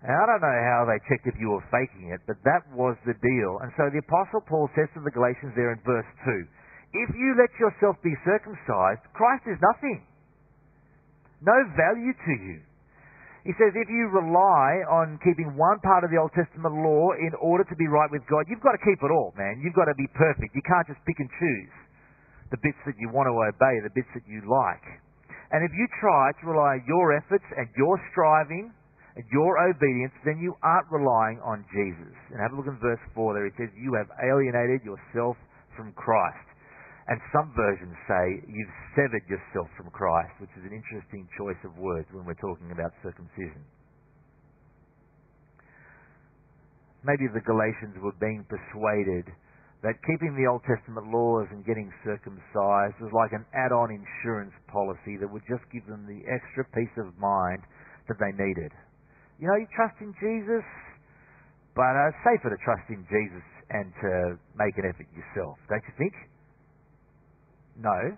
I 0.03 0.27
don't 0.27 0.44
know 0.44 0.60
how 0.68 0.84
they 0.84 1.00
checked 1.08 1.32
if 1.32 1.39
you 1.39 1.56
were 1.56 1.63
faking 1.72 2.12
it, 2.12 2.20
but 2.27 2.36
that 2.44 2.68
was 2.75 3.00
the 3.08 3.15
deal. 3.24 3.63
And 3.63 3.72
so 3.80 3.88
the 3.88 4.03
Apostle 4.03 4.44
Paul 4.44 4.68
says 4.75 4.92
to 4.94 5.01
the 5.01 5.15
Galatians 5.15 5.56
there 5.56 5.72
in 5.72 5.80
verse 5.88 6.10
2, 6.27 6.44
if 7.08 7.10
you 7.15 7.39
let 7.39 7.50
yourself 7.56 7.96
be 8.03 8.12
circumcised, 8.27 9.00
Christ 9.15 9.48
is 9.48 9.56
nothing 9.63 10.03
no 11.44 11.58
value 11.76 12.16
to 12.16 12.34
you. 12.40 12.60
He 13.44 13.52
says 13.60 13.76
if 13.76 13.92
you 13.92 14.08
rely 14.08 14.88
on 14.88 15.20
keeping 15.20 15.60
one 15.60 15.84
part 15.84 16.08
of 16.08 16.10
the 16.10 16.16
Old 16.16 16.32
Testament 16.32 16.80
law 16.80 17.12
in 17.20 17.36
order 17.44 17.68
to 17.68 17.76
be 17.76 17.92
right 17.92 18.08
with 18.08 18.24
God, 18.32 18.48
you've 18.48 18.64
got 18.64 18.72
to 18.72 18.80
keep 18.80 19.04
it 19.04 19.12
all, 19.12 19.36
man. 19.36 19.60
You've 19.60 19.76
got 19.76 19.92
to 19.92 19.98
be 20.00 20.08
perfect. 20.16 20.56
You 20.56 20.64
can't 20.64 20.88
just 20.88 21.04
pick 21.04 21.20
and 21.20 21.28
choose 21.28 21.76
the 22.56 22.60
bits 22.64 22.80
that 22.88 22.96
you 22.96 23.12
want 23.12 23.28
to 23.28 23.36
obey, 23.36 23.84
the 23.84 23.92
bits 23.92 24.08
that 24.16 24.24
you 24.24 24.48
like. 24.48 24.86
And 25.52 25.62
if 25.68 25.76
you 25.76 25.86
try 26.00 26.32
to 26.40 26.44
rely 26.48 26.80
on 26.80 26.84
your 26.88 27.14
efforts 27.20 27.46
and 27.60 27.68
your 27.76 28.00
striving 28.16 28.72
and 29.20 29.26
your 29.28 29.60
obedience, 29.60 30.16
then 30.24 30.40
you 30.40 30.56
aren't 30.64 30.88
relying 30.90 31.44
on 31.44 31.68
Jesus. 31.76 32.16
And 32.32 32.40
have 32.40 32.54
a 32.54 32.56
look 32.56 32.72
in 32.72 32.80
verse 32.80 33.02
4 33.14 33.36
there. 33.36 33.46
It 33.46 33.54
says, 33.60 33.70
You 33.76 33.94
have 34.00 34.08
alienated 34.24 34.88
yourself 34.88 35.36
from 35.76 35.92
Christ. 35.94 36.52
And 37.07 37.19
some 37.36 37.51
versions 37.51 37.95
say 38.07 38.24
you've 38.48 38.77
severed 38.95 39.27
yourself 39.27 39.67
from 39.75 39.91
Christ, 39.91 40.39
which 40.39 40.53
is 40.55 40.63
an 40.63 40.72
interesting 40.72 41.27
choice 41.36 41.60
of 41.67 41.75
words 41.75 42.07
when 42.15 42.24
we're 42.24 42.39
talking 42.39 42.72
about 42.72 42.95
circumcision. 43.03 43.60
Maybe 47.03 47.27
the 47.27 47.43
Galatians 47.43 48.00
were 48.00 48.15
being 48.24 48.48
persuaded 48.48 49.27
that 49.83 50.00
keeping 50.07 50.31
the 50.39 50.48
Old 50.48 50.63
Testament 50.63 51.12
laws 51.12 51.51
and 51.51 51.67
getting 51.67 51.91
circumcised 52.07 52.95
was 53.03 53.12
like 53.12 53.36
an 53.36 53.43
add-on 53.51 53.91
insurance 53.91 54.55
policy 54.72 55.19
that 55.19 55.27
would 55.27 55.43
just 55.43 55.67
give 55.75 55.83
them 55.91 56.07
the 56.07 56.24
extra 56.24 56.63
peace 56.72 56.95
of 56.95 57.12
mind 57.19 57.60
that 58.07 58.15
they 58.15 58.31
needed. 58.31 58.72
You 59.43 59.51
know, 59.51 59.60
you 59.60 59.67
trust 59.75 60.00
in 60.00 60.15
Jesus, 60.24 60.63
but 61.75 61.91
uh, 61.91 62.15
it's 62.15 62.22
safer 62.24 62.48
to 62.48 62.60
trust 62.63 62.88
in 62.88 63.03
Jesus 63.12 63.43
and 63.75 63.91
to 64.00 64.12
make 64.55 64.72
an 64.79 64.88
effort 64.88 65.12
yourself, 65.12 65.60
don't 65.67 65.83
you 65.83 65.95
think? 66.00 66.15
No. 67.77 68.18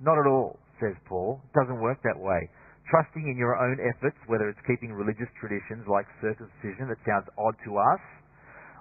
Not 0.00 0.18
at 0.18 0.28
all, 0.28 0.58
says 0.80 0.96
Paul. 1.08 1.40
It 1.44 1.54
doesn't 1.56 1.80
work 1.80 2.02
that 2.02 2.18
way. 2.18 2.50
Trusting 2.90 3.26
in 3.26 3.36
your 3.36 3.58
own 3.58 3.78
efforts, 3.82 4.16
whether 4.26 4.48
it's 4.48 4.62
keeping 4.66 4.92
religious 4.92 5.30
traditions 5.40 5.82
like 5.90 6.06
circumcision 6.22 6.86
that 6.86 7.02
sounds 7.02 7.26
odd 7.34 7.56
to 7.66 7.78
us, 7.78 8.02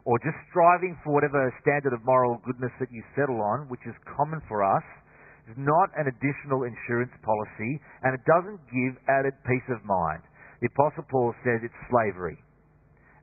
or 0.06 0.22
just 0.22 0.38
striving 0.54 0.94
for 1.02 1.18
whatever 1.18 1.50
standard 1.66 1.94
of 1.94 2.06
moral 2.06 2.38
goodness 2.46 2.72
that 2.78 2.94
you 2.94 3.02
settle 3.18 3.42
on, 3.42 3.66
which 3.74 3.82
is 3.90 3.98
common 4.06 4.38
for 4.46 4.62
us, 4.62 4.86
is 5.50 5.58
not 5.58 5.90
an 5.98 6.06
additional 6.06 6.66
insurance 6.66 7.14
policy, 7.26 7.82
and 8.06 8.14
it 8.14 8.22
doesn't 8.30 8.62
give 8.70 8.94
added 9.10 9.34
peace 9.46 9.66
of 9.74 9.82
mind. 9.86 10.22
The 10.62 10.70
Apostle 10.74 11.06
Paul 11.10 11.34
says 11.42 11.66
it's 11.66 11.82
slavery, 11.90 12.38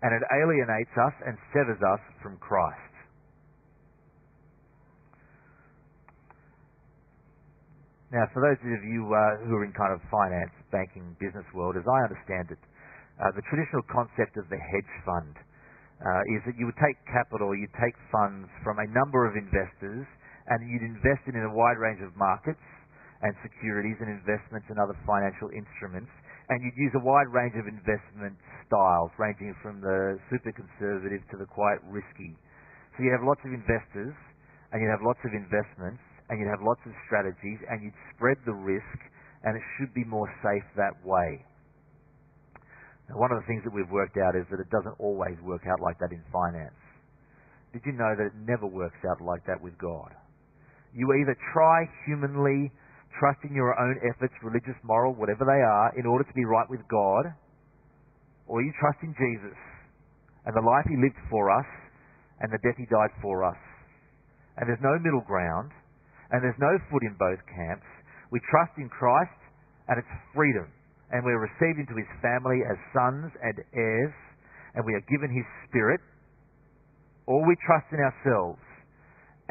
and 0.02 0.10
it 0.10 0.22
alienates 0.34 0.94
us 0.98 1.14
and 1.26 1.38
severs 1.54 1.82
us 1.82 2.02
from 2.22 2.38
Christ. 2.42 2.91
Now, 8.12 8.28
for 8.36 8.44
those 8.44 8.60
of 8.60 8.84
you 8.84 9.08
uh, 9.08 9.48
who 9.48 9.56
are 9.56 9.64
in 9.64 9.72
kind 9.72 9.88
of 9.88 10.04
finance, 10.12 10.52
banking, 10.68 11.16
business 11.16 11.48
world, 11.56 11.80
as 11.80 11.88
I 11.88 12.12
understand 12.12 12.52
it, 12.52 12.60
uh, 13.16 13.32
the 13.32 13.40
traditional 13.48 13.80
concept 13.88 14.36
of 14.36 14.44
the 14.52 14.60
hedge 14.60 14.92
fund 15.00 15.32
uh, 15.96 16.36
is 16.36 16.44
that 16.44 16.60
you 16.60 16.68
would 16.68 16.76
take 16.76 17.00
capital, 17.08 17.56
you'd 17.56 17.72
take 17.80 17.96
funds 18.12 18.52
from 18.60 18.84
a 18.84 18.86
number 18.92 19.24
of 19.24 19.32
investors, 19.32 20.04
and 20.52 20.60
you'd 20.68 20.84
invest 20.84 21.24
it 21.24 21.32
in 21.32 21.40
a 21.40 21.52
wide 21.56 21.80
range 21.80 22.04
of 22.04 22.12
markets 22.20 22.60
and 23.24 23.32
securities 23.40 23.96
and 24.04 24.12
investments 24.12 24.68
and 24.68 24.76
other 24.76 24.98
financial 25.08 25.48
instruments, 25.48 26.12
and 26.52 26.60
you'd 26.60 26.76
use 26.76 26.92
a 26.92 27.00
wide 27.00 27.32
range 27.32 27.56
of 27.56 27.64
investment 27.64 28.36
styles, 28.68 29.08
ranging 29.16 29.56
from 29.64 29.80
the 29.80 30.20
super 30.28 30.52
conservative 30.52 31.24
to 31.32 31.40
the 31.40 31.48
quite 31.48 31.80
risky. 31.88 32.36
So 32.92 33.08
you 33.08 33.10
have 33.16 33.24
lots 33.24 33.40
of 33.48 33.56
investors, 33.56 34.12
and 34.68 34.84
you'd 34.84 34.92
have 34.92 35.00
lots 35.00 35.24
of 35.24 35.32
investments, 35.32 36.04
and 36.32 36.40
you'd 36.40 36.48
have 36.48 36.64
lots 36.64 36.80
of 36.88 36.96
strategies 37.04 37.60
and 37.68 37.84
you'd 37.84 38.00
spread 38.16 38.40
the 38.48 38.56
risk 38.56 38.98
and 39.44 39.52
it 39.52 39.60
should 39.76 39.92
be 39.92 40.00
more 40.08 40.24
safe 40.40 40.64
that 40.80 40.96
way. 41.04 41.44
Now, 43.12 43.20
one 43.20 43.28
of 43.28 43.36
the 43.36 43.44
things 43.44 43.60
that 43.68 43.74
we've 43.76 43.92
worked 43.92 44.16
out 44.16 44.32
is 44.32 44.48
that 44.48 44.56
it 44.56 44.72
doesn't 44.72 44.96
always 44.96 45.36
work 45.44 45.68
out 45.68 45.84
like 45.84 46.00
that 46.00 46.08
in 46.08 46.24
finance. 46.32 46.80
Did 47.76 47.84
you 47.84 47.92
know 47.92 48.16
that 48.16 48.32
it 48.32 48.36
never 48.48 48.64
works 48.64 48.96
out 49.04 49.20
like 49.20 49.44
that 49.44 49.60
with 49.60 49.76
God? 49.76 50.08
You 50.96 51.12
either 51.20 51.36
try 51.52 51.84
humanly, 52.08 52.72
trusting 53.20 53.52
your 53.52 53.76
own 53.76 54.00
efforts, 54.00 54.32
religious, 54.40 54.80
moral, 54.88 55.12
whatever 55.12 55.44
they 55.44 55.60
are, 55.60 55.92
in 56.00 56.08
order 56.08 56.24
to 56.24 56.32
be 56.32 56.48
right 56.48 56.68
with 56.72 56.80
God, 56.88 57.28
or 58.48 58.64
you 58.64 58.72
trust 58.80 59.04
in 59.04 59.12
Jesus 59.20 59.58
and 60.48 60.56
the 60.56 60.64
life 60.64 60.88
He 60.88 60.96
lived 60.96 61.20
for 61.28 61.52
us 61.52 61.68
and 62.40 62.48
the 62.48 62.60
death 62.64 62.80
He 62.80 62.88
died 62.88 63.12
for 63.20 63.44
us. 63.44 63.60
And 64.56 64.64
there's 64.64 64.80
no 64.80 64.96
middle 64.96 65.24
ground 65.28 65.76
and 66.32 66.40
there's 66.40 66.58
no 66.58 66.72
foot 66.88 67.04
in 67.04 67.14
both 67.20 67.38
camps. 67.44 67.86
We 68.32 68.40
trust 68.48 68.72
in 68.80 68.88
Christ, 68.88 69.36
and 69.88 70.00
it's 70.00 70.14
freedom. 70.32 70.72
And 71.12 71.20
we're 71.20 71.44
received 71.44 71.76
into 71.76 71.92
his 71.92 72.08
family 72.24 72.64
as 72.64 72.80
sons 72.96 73.28
and 73.44 73.60
heirs, 73.76 74.16
and 74.72 74.80
we 74.88 74.96
are 74.96 75.04
given 75.12 75.28
his 75.28 75.44
spirit. 75.68 76.00
Or 77.28 77.44
we 77.44 77.52
trust 77.68 77.92
in 77.92 78.00
ourselves 78.00 78.64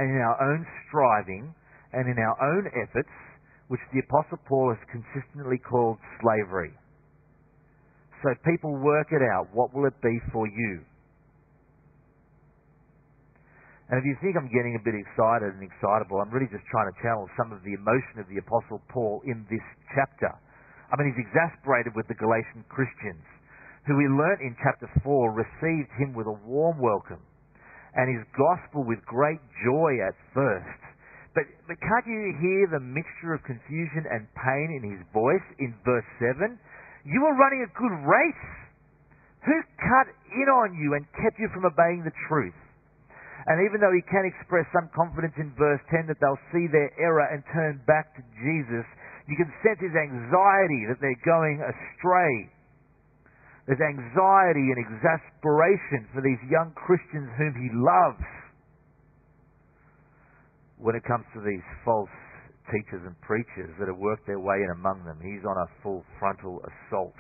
and 0.01 0.09
in 0.09 0.17
our 0.17 0.37
own 0.41 0.65
striving 0.89 1.53
and 1.93 2.09
in 2.09 2.17
our 2.17 2.35
own 2.41 2.65
efforts, 2.73 3.13
which 3.69 3.81
the 3.93 4.01
Apostle 4.09 4.41
Paul 4.49 4.73
has 4.73 4.81
consistently 4.89 5.61
called 5.61 6.01
slavery. 6.19 6.73
So 8.25 8.33
people 8.43 8.73
work 8.81 9.13
it 9.13 9.21
out. 9.21 9.53
What 9.53 9.73
will 9.73 9.85
it 9.85 9.97
be 10.01 10.17
for 10.33 10.47
you? 10.47 10.81
And 13.91 13.99
if 13.99 14.07
you 14.07 14.15
think 14.23 14.39
I'm 14.39 14.47
getting 14.47 14.79
a 14.79 14.83
bit 14.87 14.95
excited 14.95 15.51
and 15.51 15.59
excitable, 15.59 16.23
I'm 16.23 16.31
really 16.31 16.47
just 16.47 16.63
trying 16.71 16.87
to 16.87 16.95
channel 17.03 17.27
some 17.35 17.51
of 17.51 17.59
the 17.67 17.75
emotion 17.75 18.23
of 18.23 18.27
the 18.31 18.39
Apostle 18.39 18.79
Paul 18.87 19.19
in 19.27 19.43
this 19.51 19.63
chapter. 19.91 20.31
I 20.31 20.95
mean, 20.95 21.11
he's 21.11 21.27
exasperated 21.27 21.91
with 21.91 22.07
the 22.07 22.15
Galatian 22.15 22.63
Christians, 22.71 23.19
who 23.83 23.99
we 23.99 24.07
learnt 24.07 24.39
in 24.39 24.55
chapter 24.63 24.87
4 25.03 25.35
received 25.35 25.91
him 25.99 26.15
with 26.15 26.23
a 26.31 26.37
warm 26.47 26.79
welcome 26.79 27.19
and 27.91 28.07
his 28.07 28.23
gospel 28.39 28.87
with 28.87 29.03
great 29.03 29.43
joy 29.67 29.99
at 29.99 30.15
first. 30.31 30.79
But, 31.35 31.43
but 31.67 31.75
can't 31.75 32.07
you 32.07 32.31
hear 32.39 32.71
the 32.71 32.79
mixture 32.79 33.35
of 33.35 33.43
confusion 33.43 34.07
and 34.07 34.23
pain 34.39 34.67
in 34.71 34.87
his 34.87 35.03
voice 35.11 35.43
in 35.59 35.75
verse 35.83 36.07
7? 36.39 36.55
You 37.03 37.19
were 37.27 37.35
running 37.35 37.67
a 37.67 37.71
good 37.75 37.95
race. 38.07 38.47
Who 39.43 39.57
cut 39.83 40.07
in 40.31 40.47
on 40.47 40.79
you 40.79 40.95
and 40.95 41.03
kept 41.19 41.35
you 41.43 41.51
from 41.51 41.67
obeying 41.67 42.07
the 42.07 42.15
truth? 42.31 42.55
And 43.47 43.65
even 43.65 43.81
though 43.81 43.93
he 43.93 44.05
can 44.05 44.25
express 44.29 44.69
some 44.69 44.89
confidence 44.93 45.33
in 45.41 45.49
verse 45.57 45.81
10 45.89 46.05
that 46.07 46.21
they'll 46.21 46.45
see 46.53 46.69
their 46.69 46.93
error 47.01 47.25
and 47.25 47.41
turn 47.49 47.81
back 47.89 48.13
to 48.13 48.21
Jesus, 48.37 48.85
you 49.25 49.33
can 49.33 49.49
sense 49.65 49.81
his 49.81 49.95
anxiety 49.97 50.81
that 50.89 51.01
they're 51.01 51.25
going 51.25 51.61
astray. 51.61 52.53
There's 53.65 53.81
anxiety 53.81 54.67
and 54.73 54.79
exasperation 54.81 56.09
for 56.13 56.21
these 56.21 56.41
young 56.49 56.73
Christians 56.77 57.29
whom 57.37 57.53
he 57.57 57.69
loves. 57.73 58.25
When 60.77 60.97
it 60.97 61.05
comes 61.05 61.25
to 61.37 61.41
these 61.41 61.65
false 61.85 62.09
teachers 62.69 63.05
and 63.05 63.13
preachers 63.21 63.73
that 63.77 63.89
have 63.89 64.01
worked 64.01 64.25
their 64.25 64.41
way 64.41 64.61
in 64.65 64.69
among 64.73 65.05
them, 65.05 65.17
he's 65.21 65.45
on 65.45 65.57
a 65.57 65.69
full 65.81 66.05
frontal 66.17 66.61
assault. 66.65 67.17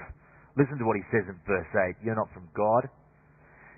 Listen 0.57 0.77
to 0.77 0.85
what 0.85 0.97
he 0.97 1.05
says 1.13 1.25
in 1.29 1.37
verse 1.45 1.69
8. 1.73 2.01
You're 2.01 2.17
not 2.17 2.29
from 2.33 2.49
God 2.57 2.89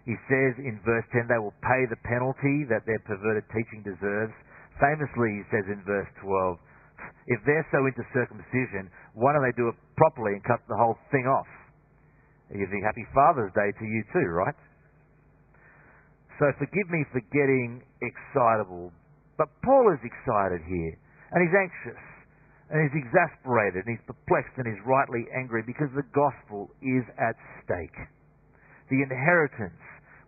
he 0.04 0.16
says 0.28 0.60
in 0.60 0.80
verse 0.84 1.08
10, 1.16 1.32
they 1.32 1.40
will 1.40 1.56
pay 1.64 1.88
the 1.88 2.00
penalty 2.04 2.68
that 2.68 2.84
their 2.84 3.00
perverted 3.08 3.48
teaching 3.56 3.88
deserves. 3.88 4.36
Famously, 4.80 5.40
he 5.40 5.46
says 5.48 5.64
in 5.72 5.80
verse 5.88 6.12
12, 6.20 6.60
if 7.28 7.40
they're 7.48 7.68
so 7.72 7.88
into 7.88 8.04
circumcision, 8.12 8.92
why 9.16 9.32
don't 9.32 9.48
they 9.48 9.56
do 9.56 9.72
it 9.72 9.78
properly 9.96 10.36
and 10.36 10.44
cut 10.44 10.60
the 10.68 10.76
whole 10.76 11.00
thing 11.12 11.24
off? 11.24 11.48
You 12.52 12.68
think 12.68 12.84
Happy 12.84 13.08
Father's 13.16 13.52
Day 13.56 13.72
to 13.72 13.86
you 13.86 14.04
too, 14.12 14.28
right? 14.30 14.56
So 16.38 16.52
forgive 16.60 16.90
me 16.92 17.06
for 17.16 17.22
getting 17.32 17.82
excitable, 18.04 18.92
but 19.38 19.48
Paul 19.64 19.88
is 19.96 20.02
excited 20.04 20.62
here, 20.68 20.94
and 21.32 21.40
he's 21.42 21.56
anxious, 21.56 22.04
and 22.70 22.84
he's 22.84 22.98
exasperated, 23.08 23.88
and 23.88 23.96
he's 23.96 24.06
perplexed, 24.06 24.54
and 24.60 24.68
he's 24.68 24.84
rightly 24.84 25.26
angry 25.32 25.64
because 25.66 25.90
the 25.96 26.06
gospel 26.12 26.70
is 26.84 27.06
at 27.16 27.38
stake. 27.64 27.96
The 28.90 29.02
inheritance 29.02 29.80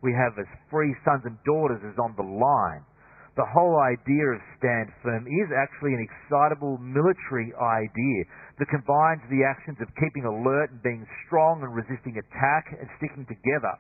we 0.02 0.12
have 0.14 0.38
as 0.40 0.48
free 0.72 0.96
sons 1.04 1.24
and 1.24 1.38
daughters 1.46 1.82
is 1.84 1.98
on 2.00 2.16
the 2.18 2.26
line. 2.26 2.84
The 3.36 3.48
whole 3.52 3.76
idea 3.84 4.32
of 4.32 4.40
stand 4.56 4.96
firm 5.04 5.28
is 5.28 5.52
actually 5.52 5.92
an 5.92 6.08
excitable 6.08 6.80
military 6.80 7.52
idea 7.52 8.20
that 8.60 8.72
combines 8.72 9.20
the 9.28 9.44
actions 9.44 9.76
of 9.84 9.92
keeping 10.00 10.24
alert 10.24 10.72
and 10.72 10.80
being 10.80 11.04
strong 11.28 11.60
and 11.60 11.76
resisting 11.76 12.16
attack 12.16 12.72
and 12.72 12.88
sticking 12.96 13.28
together. 13.28 13.76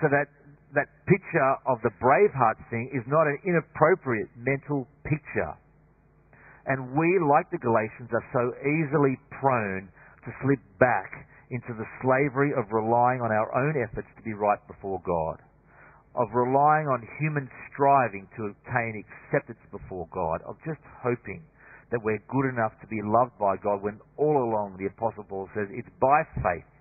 So 0.00 0.08
that 0.08 0.32
that 0.72 0.88
picture 1.04 1.52
of 1.68 1.84
the 1.84 1.92
Braveheart 2.00 2.56
thing 2.72 2.88
is 2.96 3.04
not 3.04 3.28
an 3.28 3.36
inappropriate 3.44 4.32
mental 4.40 4.88
picture. 5.04 5.52
And 6.64 6.96
we, 6.96 7.20
like 7.20 7.52
the 7.52 7.60
Galatians, 7.60 8.08
are 8.08 8.24
so 8.32 8.56
easily 8.64 9.20
prone 9.36 9.92
to 10.24 10.30
slip 10.40 10.64
back 10.80 11.12
into 11.52 11.76
the 11.76 11.88
slavery 12.00 12.56
of 12.56 12.64
relying 12.72 13.20
on 13.20 13.28
our 13.28 13.52
own 13.52 13.76
efforts 13.76 14.08
to 14.16 14.22
be 14.24 14.32
right 14.32 14.58
before 14.66 15.04
God, 15.04 15.36
of 16.16 16.32
relying 16.32 16.88
on 16.88 17.04
human 17.20 17.44
striving 17.68 18.24
to 18.40 18.48
obtain 18.56 19.04
acceptance 19.04 19.60
before 19.70 20.08
God, 20.08 20.40
of 20.48 20.56
just 20.64 20.80
hoping 21.04 21.44
that 21.92 22.00
we're 22.00 22.24
good 22.32 22.48
enough 22.48 22.72
to 22.80 22.88
be 22.88 23.04
loved 23.04 23.36
by 23.36 23.60
God 23.60 23.84
when 23.84 24.00
all 24.16 24.32
along 24.32 24.80
the 24.80 24.88
Apostle 24.88 25.28
Paul 25.28 25.46
says 25.52 25.68
it's 25.70 25.92
by 26.00 26.24
faith 26.40 26.72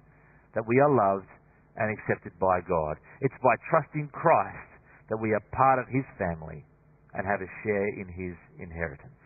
that 0.56 0.64
we 0.64 0.80
are 0.80 0.88
loved 0.88 1.28
and 1.76 1.92
accepted 1.92 2.32
by 2.40 2.64
God. 2.64 2.96
It's 3.20 3.36
by 3.44 3.56
trusting 3.68 4.08
Christ 4.16 4.72
that 5.12 5.20
we 5.20 5.36
are 5.36 5.44
part 5.52 5.80
of 5.80 5.92
His 5.92 6.08
family 6.16 6.64
and 7.14 7.28
have 7.28 7.44
a 7.44 7.52
share 7.64 7.88
in 8.00 8.08
His 8.08 8.40
inheritance. 8.56 9.20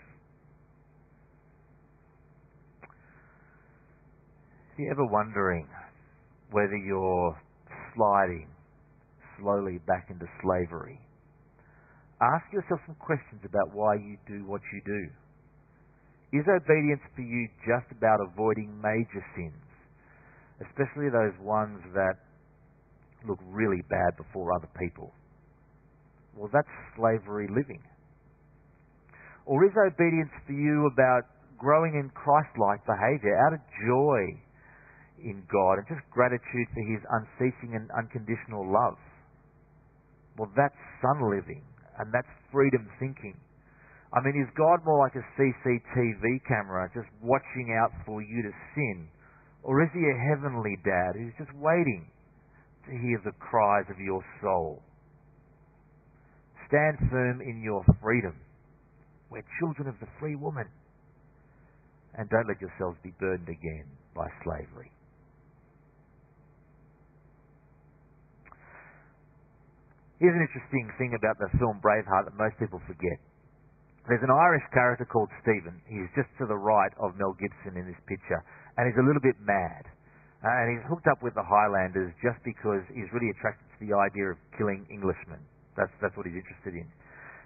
Are 2.82 4.65
you 4.78 4.92
ever 4.92 5.06
wondering 5.06 5.68
whether 6.52 6.76
you're 6.76 7.38
sliding 7.96 8.48
slowly 9.40 9.80
back 9.88 10.08
into 10.10 10.26
slavery? 10.44 11.00
Ask 12.22 12.52
yourself 12.52 12.82
some 12.86 12.96
questions 13.00 13.40
about 13.44 13.74
why 13.74 13.96
you 13.96 14.18
do 14.28 14.46
what 14.46 14.62
you 14.74 14.82
do. 14.86 16.40
Is 16.40 16.46
obedience 16.48 17.02
for 17.16 17.22
you 17.22 17.48
just 17.64 17.88
about 17.96 18.20
avoiding 18.20 18.76
major 18.82 19.24
sins, 19.36 19.64
especially 20.60 21.08
those 21.08 21.36
ones 21.40 21.80
that 21.94 22.20
look 23.28 23.40
really 23.48 23.82
bad 23.90 24.18
before 24.18 24.52
other 24.56 24.70
people? 24.80 25.14
Well, 26.36 26.50
that's 26.52 26.68
slavery 26.98 27.48
living. 27.48 27.84
Or 29.46 29.64
is 29.64 29.72
obedience 29.72 30.32
for 30.46 30.54
you 30.54 30.90
about 30.92 31.32
growing 31.58 31.96
in 31.96 32.12
Christ-like 32.12 32.84
behavior 32.86 33.40
out 33.48 33.54
of 33.54 33.60
joy 33.80 34.45
in 35.26 35.42
God 35.50 35.82
and 35.82 35.86
just 35.90 36.06
gratitude 36.14 36.70
for 36.72 36.86
His 36.86 37.02
unceasing 37.10 37.74
and 37.74 37.90
unconditional 37.98 38.62
love. 38.62 39.02
Well, 40.38 40.54
that's 40.54 40.78
son 41.02 41.26
living 41.26 41.66
and 41.98 42.14
that's 42.14 42.30
freedom 42.54 42.86
thinking. 43.02 43.36
I 44.14 44.22
mean, 44.22 44.38
is 44.40 44.52
God 44.56 44.86
more 44.86 45.02
like 45.02 45.18
a 45.18 45.26
CCTV 45.36 46.46
camera 46.48 46.88
just 46.94 47.10
watching 47.20 47.76
out 47.76 47.92
for 48.06 48.22
you 48.22 48.44
to 48.44 48.54
sin? 48.76 49.10
Or 49.64 49.82
is 49.82 49.90
He 49.92 50.06
a 50.06 50.24
heavenly 50.30 50.78
dad 50.86 51.18
who's 51.18 51.34
just 51.42 51.52
waiting 51.58 52.08
to 52.86 52.92
hear 52.92 53.20
the 53.26 53.34
cries 53.42 53.90
of 53.90 54.00
your 54.00 54.24
soul? 54.42 54.84
Stand 56.70 57.10
firm 57.10 57.42
in 57.42 57.62
your 57.62 57.84
freedom. 58.02 58.38
We're 59.30 59.44
children 59.60 59.90
of 59.90 60.00
the 60.00 60.08
free 60.20 60.36
woman. 60.36 60.70
And 62.18 62.30
don't 62.30 62.48
let 62.48 62.62
yourselves 62.62 62.98
be 63.04 63.12
burdened 63.20 63.50
again 63.50 63.86
by 64.16 64.28
slavery. 64.44 64.95
Here's 70.16 70.32
an 70.32 70.48
interesting 70.48 70.88
thing 70.96 71.12
about 71.12 71.36
the 71.44 71.52
film 71.60 71.84
Braveheart 71.84 72.32
that 72.32 72.40
most 72.40 72.56
people 72.56 72.80
forget. 72.88 73.20
There's 74.08 74.24
an 74.24 74.32
Irish 74.32 74.64
character 74.72 75.04
called 75.04 75.28
Stephen. 75.44 75.76
He's 75.92 76.08
just 76.16 76.32
to 76.40 76.48
the 76.48 76.56
right 76.56 76.94
of 77.04 77.20
Mel 77.20 77.36
Gibson 77.36 77.76
in 77.76 77.84
this 77.84 78.00
picture, 78.08 78.40
and 78.80 78.88
he's 78.88 78.96
a 78.96 79.04
little 79.04 79.20
bit 79.20 79.36
mad. 79.44 79.84
Uh, 80.40 80.48
and 80.48 80.72
he's 80.72 80.86
hooked 80.88 81.10
up 81.12 81.20
with 81.20 81.36
the 81.36 81.44
Highlanders 81.44 82.16
just 82.24 82.40
because 82.48 82.86
he's 82.96 83.12
really 83.12 83.28
attracted 83.34 83.68
to 83.76 83.78
the 83.84 83.92
idea 83.92 84.32
of 84.32 84.38
killing 84.56 84.88
Englishmen. 84.88 85.44
That's 85.76 85.92
that's 86.00 86.16
what 86.16 86.24
he's 86.24 86.38
interested 86.40 86.80
in. 86.80 86.88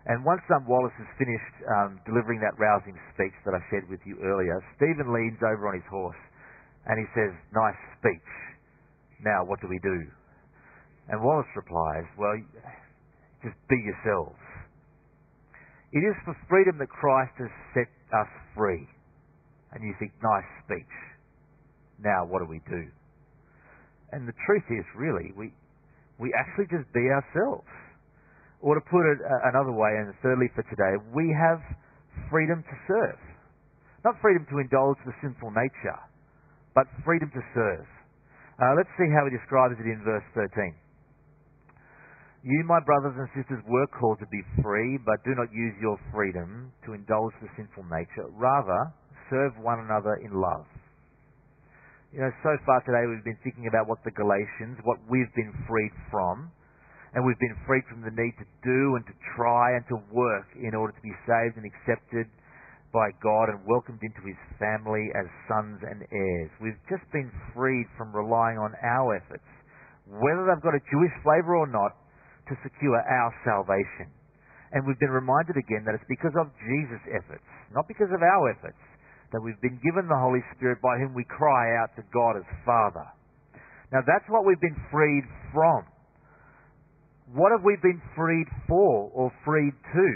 And 0.05 0.21
once 0.21 0.45
um, 0.53 0.69
Wallace 0.69 0.93
has 1.01 1.09
finished 1.17 1.55
um, 1.73 1.97
delivering 2.05 2.37
that 2.45 2.53
rousing 2.61 2.93
speech 3.17 3.33
that 3.49 3.57
I 3.57 3.61
shared 3.73 3.89
with 3.89 4.03
you 4.05 4.19
earlier, 4.21 4.61
Stephen 4.77 5.09
leans 5.09 5.41
over 5.41 5.71
on 5.71 5.73
his 5.73 5.87
horse 5.89 6.21
and 6.85 7.01
he 7.01 7.07
says, 7.17 7.33
"Nice 7.49 7.81
speech. 7.97 8.29
Now 9.25 9.41
what 9.47 9.57
do 9.57 9.71
we 9.71 9.79
do?" 9.81 10.18
And 11.09 11.21
Wallace 11.21 11.49
replies, 11.55 12.05
"Well, 12.17 12.37
just 13.41 13.57
be 13.67 13.77
yourselves." 13.81 14.39
It 15.91 16.05
is 16.05 16.15
for 16.23 16.37
freedom 16.47 16.77
that 16.77 16.89
Christ 16.89 17.33
has 17.41 17.49
set 17.73 17.89
us 18.13 18.29
free. 18.53 18.85
And 19.73 19.81
you 19.81 19.93
think, 19.97 20.13
nice 20.21 20.45
speech. 20.65 20.93
Now 21.97 22.25
what 22.25 22.39
do 22.39 22.47
we 22.49 22.61
do? 22.69 22.89
And 24.11 24.27
the 24.27 24.37
truth 24.45 24.65
is, 24.69 24.85
really, 24.97 25.33
we, 25.37 25.53
we 26.17 26.33
actually 26.33 26.65
just 26.69 26.89
be 26.93 27.05
ourselves. 27.09 27.69
Or 28.61 28.75
to 28.75 28.81
put 28.81 29.05
it 29.05 29.21
uh, 29.21 29.49
another 29.49 29.71
way, 29.71 29.97
and 29.97 30.13
thirdly 30.21 30.49
for 30.53 30.65
today, 30.69 30.97
we 31.13 31.29
have 31.33 31.61
freedom 32.29 32.61
to 32.65 32.75
serve. 32.89 33.21
Not 34.03 34.17
freedom 34.21 34.45
to 34.49 34.57
indulge 34.59 34.97
the 35.05 35.13
sinful 35.21 35.53
nature, 35.53 35.99
but 36.73 36.85
freedom 37.05 37.29
to 37.33 37.43
serve. 37.53 37.85
Uh, 38.59 38.73
let's 38.75 38.91
see 38.97 39.07
how 39.13 39.23
he 39.25 39.31
describes 39.31 39.77
it 39.79 39.85
in 39.85 40.01
verse 40.03 40.25
13. 40.33 40.75
You, 42.39 42.63
my 42.63 42.79
brothers 42.79 43.19
and 43.19 43.27
sisters, 43.35 43.59
were 43.67 43.87
called 43.99 44.19
to 44.23 44.29
be 44.31 44.39
free, 44.63 44.95
but 45.03 45.19
do 45.27 45.35
not 45.35 45.51
use 45.51 45.75
your 45.83 45.99
freedom 46.15 46.71
to 46.87 46.95
indulge 46.95 47.35
the 47.43 47.51
sinful 47.59 47.83
nature. 47.91 48.31
Rather, 48.31 48.95
serve 49.27 49.59
one 49.59 49.83
another 49.83 50.15
in 50.23 50.31
love. 50.31 50.63
You 52.15 52.23
know, 52.23 52.31
so 52.41 52.55
far 52.65 52.79
today 52.87 53.03
we've 53.11 53.27
been 53.27 53.37
thinking 53.43 53.67
about 53.67 53.91
what 53.91 53.99
the 54.07 54.15
Galatians, 54.15 54.79
what 54.87 55.03
we've 55.11 55.29
been 55.35 55.51
freed 55.67 55.91
from, 56.09 56.47
and 57.13 57.27
we've 57.27 57.37
been 57.43 57.59
freed 57.67 57.83
from 57.91 58.07
the 58.07 58.15
need 58.15 58.33
to 58.39 58.47
do 58.63 58.95
and 58.95 59.03
to 59.05 59.15
try 59.35 59.75
and 59.75 59.83
to 59.91 59.99
work 60.15 60.47
in 60.55 60.71
order 60.71 60.95
to 60.95 61.03
be 61.03 61.13
saved 61.27 61.59
and 61.59 61.67
accepted 61.67 62.31
by 62.95 63.11
God 63.21 63.51
and 63.51 63.59
welcomed 63.67 63.99
into 63.99 64.23
His 64.23 64.39
family 64.57 65.11
as 65.11 65.27
sons 65.51 65.83
and 65.83 66.07
heirs. 66.07 66.51
We've 66.63 66.79
just 66.87 67.03
been 67.11 67.29
freed 67.51 67.85
from 67.99 68.15
relying 68.15 68.57
on 68.57 68.73
our 68.79 69.19
efforts, 69.19 69.45
whether 70.07 70.47
they've 70.47 70.65
got 70.65 70.73
a 70.73 70.81
Jewish 70.87 71.13
flavour 71.21 71.59
or 71.59 71.67
not, 71.67 71.99
to 72.49 72.55
secure 72.65 72.97
our 72.97 73.31
salvation. 73.45 74.11
And 74.73 74.85
we've 74.85 74.99
been 74.99 75.13
reminded 75.13 75.57
again 75.57 75.85
that 75.85 75.97
it's 75.97 76.09
because 76.09 76.33
of 76.37 76.49
Jesus' 76.61 77.01
efforts, 77.09 77.45
not 77.73 77.87
because 77.87 78.09
of 78.13 78.21
our 78.21 78.43
efforts, 78.53 78.81
that 79.31 79.41
we've 79.41 79.59
been 79.61 79.77
given 79.81 80.09
the 80.09 80.17
Holy 80.17 80.41
Spirit 80.57 80.81
by 80.81 80.97
whom 80.97 81.13
we 81.13 81.25
cry 81.25 81.77
out 81.77 81.93
to 81.97 82.03
God 82.13 82.37
as 82.37 82.45
Father. 82.65 83.05
Now 83.93 84.01
that's 84.05 84.25
what 84.29 84.45
we've 84.45 84.61
been 84.61 84.77
freed 84.91 85.25
from. 85.53 85.85
What 87.33 87.53
have 87.53 87.61
we 87.61 87.77
been 87.81 88.01
freed 88.17 88.49
for 88.67 89.09
or 89.13 89.31
freed 89.45 89.73
to? 89.93 90.07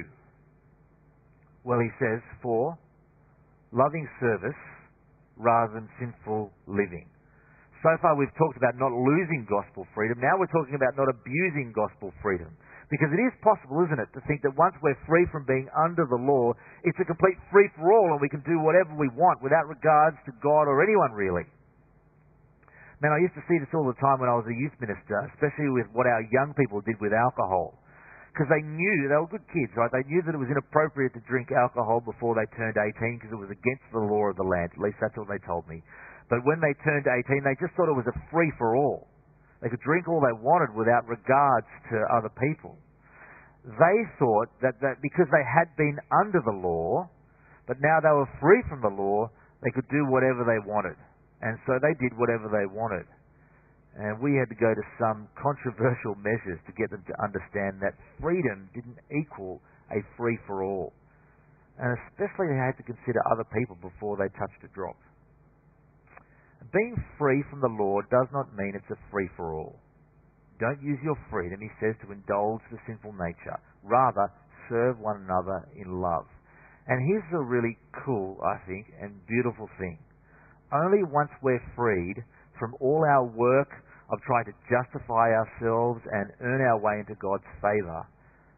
Well, 1.64 1.80
he 1.80 1.90
says, 2.02 2.22
for 2.42 2.78
loving 3.72 4.08
service 4.20 4.62
rather 5.38 5.74
than 5.74 5.90
sinful 6.00 6.52
living. 6.68 7.10
So 7.84 7.92
far 8.00 8.16
we've 8.16 8.32
talked 8.40 8.56
about 8.56 8.80
not 8.80 8.96
losing 8.96 9.44
gospel 9.44 9.84
freedom. 9.92 10.24
Now 10.24 10.40
we're 10.40 10.52
talking 10.56 10.80
about 10.80 10.96
not 10.96 11.12
abusing 11.12 11.76
gospel 11.76 12.16
freedom. 12.24 12.56
Because 12.88 13.12
it 13.12 13.20
is 13.20 13.36
possible, 13.44 13.84
isn't 13.84 14.00
it, 14.00 14.08
to 14.16 14.24
think 14.24 14.40
that 14.48 14.56
once 14.56 14.72
we're 14.80 14.96
free 15.04 15.28
from 15.36 15.44
being 15.44 15.68
under 15.76 16.08
the 16.08 16.16
law, 16.16 16.56
it's 16.88 17.00
a 17.04 17.08
complete 17.08 17.36
free 17.52 17.68
for 17.76 17.92
all 17.92 18.16
and 18.16 18.24
we 18.24 18.32
can 18.32 18.40
do 18.48 18.64
whatever 18.64 18.96
we 18.96 19.12
want 19.12 19.44
without 19.44 19.68
regards 19.68 20.16
to 20.24 20.32
God 20.40 20.72
or 20.72 20.80
anyone 20.80 21.12
really. 21.12 21.44
Man, 23.04 23.12
I 23.12 23.20
used 23.20 23.36
to 23.36 23.44
see 23.52 23.60
this 23.60 23.68
all 23.76 23.84
the 23.84 24.00
time 24.00 24.24
when 24.24 24.32
I 24.32 24.40
was 24.40 24.48
a 24.48 24.56
youth 24.56 24.80
minister, 24.80 25.20
especially 25.36 25.68
with 25.76 25.92
what 25.92 26.08
our 26.08 26.24
young 26.32 26.56
people 26.56 26.80
did 26.88 26.96
with 27.04 27.12
alcohol. 27.12 27.76
Because 28.32 28.48
they 28.48 28.64
knew, 28.64 29.12
they 29.12 29.20
were 29.20 29.28
good 29.28 29.46
kids, 29.52 29.76
right? 29.76 29.92
They 29.92 30.08
knew 30.08 30.24
that 30.24 30.32
it 30.32 30.40
was 30.40 30.48
inappropriate 30.48 31.12
to 31.20 31.22
drink 31.28 31.52
alcohol 31.52 32.00
before 32.00 32.34
they 32.34 32.48
turned 32.56 32.80
18 32.80 33.20
because 33.20 33.36
it 33.36 33.38
was 33.38 33.52
against 33.52 33.86
the 33.92 34.00
law 34.00 34.32
of 34.32 34.40
the 34.40 34.48
land. 34.48 34.72
At 34.72 34.82
least 34.82 35.04
that's 35.04 35.14
what 35.20 35.28
they 35.28 35.38
told 35.44 35.68
me. 35.68 35.84
But 36.34 36.50
when 36.50 36.58
they 36.66 36.74
turned 36.82 37.06
18, 37.06 37.46
they 37.46 37.54
just 37.62 37.78
thought 37.78 37.86
it 37.86 37.94
was 37.94 38.10
a 38.10 38.18
free 38.34 38.50
for 38.58 38.74
all. 38.74 39.06
They 39.62 39.70
could 39.70 39.86
drink 39.86 40.10
all 40.10 40.18
they 40.18 40.34
wanted 40.34 40.74
without 40.74 41.06
regards 41.06 41.70
to 41.94 42.02
other 42.10 42.34
people. 42.42 42.74
They 43.62 43.98
thought 44.18 44.50
that, 44.66 44.82
that 44.82 44.98
because 45.06 45.30
they 45.30 45.46
had 45.46 45.70
been 45.78 45.94
under 46.10 46.42
the 46.42 46.58
law, 46.58 47.06
but 47.70 47.78
now 47.86 48.02
they 48.02 48.10
were 48.10 48.26
free 48.42 48.66
from 48.66 48.82
the 48.82 48.90
law, 48.90 49.30
they 49.62 49.70
could 49.78 49.86
do 49.94 50.10
whatever 50.10 50.42
they 50.42 50.58
wanted. 50.66 50.98
And 51.46 51.62
so 51.70 51.78
they 51.78 51.94
did 52.02 52.18
whatever 52.18 52.50
they 52.50 52.66
wanted. 52.66 53.06
And 53.94 54.18
we 54.18 54.34
had 54.34 54.50
to 54.50 54.58
go 54.58 54.74
to 54.74 54.86
some 54.98 55.30
controversial 55.38 56.18
measures 56.18 56.58
to 56.66 56.74
get 56.74 56.90
them 56.90 57.06
to 57.06 57.16
understand 57.22 57.78
that 57.86 57.94
freedom 58.18 58.74
didn't 58.74 58.98
equal 59.14 59.62
a 59.94 60.02
free 60.18 60.42
for 60.50 60.66
all. 60.66 60.98
And 61.78 61.94
especially 62.10 62.50
they 62.50 62.58
had 62.58 62.74
to 62.82 62.86
consider 62.90 63.22
other 63.30 63.46
people 63.54 63.78
before 63.78 64.18
they 64.18 64.34
touched 64.34 64.66
a 64.66 64.72
drop. 64.74 64.98
Being 66.74 66.98
free 67.20 67.44
from 67.52 67.62
the 67.62 67.70
law 67.70 68.02
does 68.10 68.26
not 68.34 68.58
mean 68.58 68.74
it's 68.74 68.90
a 68.90 68.98
free 69.12 69.30
for 69.38 69.54
all. 69.54 69.78
Don't 70.60 70.82
use 70.82 70.98
your 71.04 71.18
freedom, 71.30 71.62
he 71.62 71.70
says, 71.80 71.94
to 72.02 72.12
indulge 72.12 72.66
the 72.72 72.82
sinful 72.88 73.14
nature. 73.14 73.62
Rather, 73.84 74.34
serve 74.70 74.98
one 74.98 75.22
another 75.22 75.70
in 75.78 76.02
love. 76.02 76.26
And 76.88 76.98
here's 77.06 77.30
a 77.32 77.46
really 77.46 77.78
cool, 78.04 78.42
I 78.42 78.58
think, 78.66 78.88
and 79.00 79.22
beautiful 79.28 79.70
thing. 79.78 80.00
Only 80.74 81.04
once 81.06 81.30
we're 81.44 81.62
freed 81.76 82.26
from 82.58 82.74
all 82.82 83.06
our 83.06 83.26
work 83.26 83.70
of 84.10 84.18
trying 84.26 84.46
to 84.46 84.58
justify 84.66 85.30
ourselves 85.30 86.02
and 86.12 86.34
earn 86.42 86.62
our 86.66 86.82
way 86.82 87.06
into 87.06 87.14
God's 87.22 87.46
favour 87.62 88.02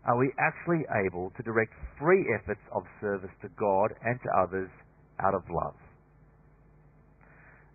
are 0.08 0.17
we 0.17 0.32
actually 0.39 0.86
able 1.04 1.34
to 1.36 1.43
direct 1.43 1.73
free 1.99 2.23
efforts 2.39 2.62
of 2.71 2.84
service 3.01 3.34
to 3.41 3.49
God 3.60 3.91
and 4.06 4.19
to 4.23 4.30
others 4.39 4.69
out 5.19 5.34
of 5.34 5.43
love 5.49 5.75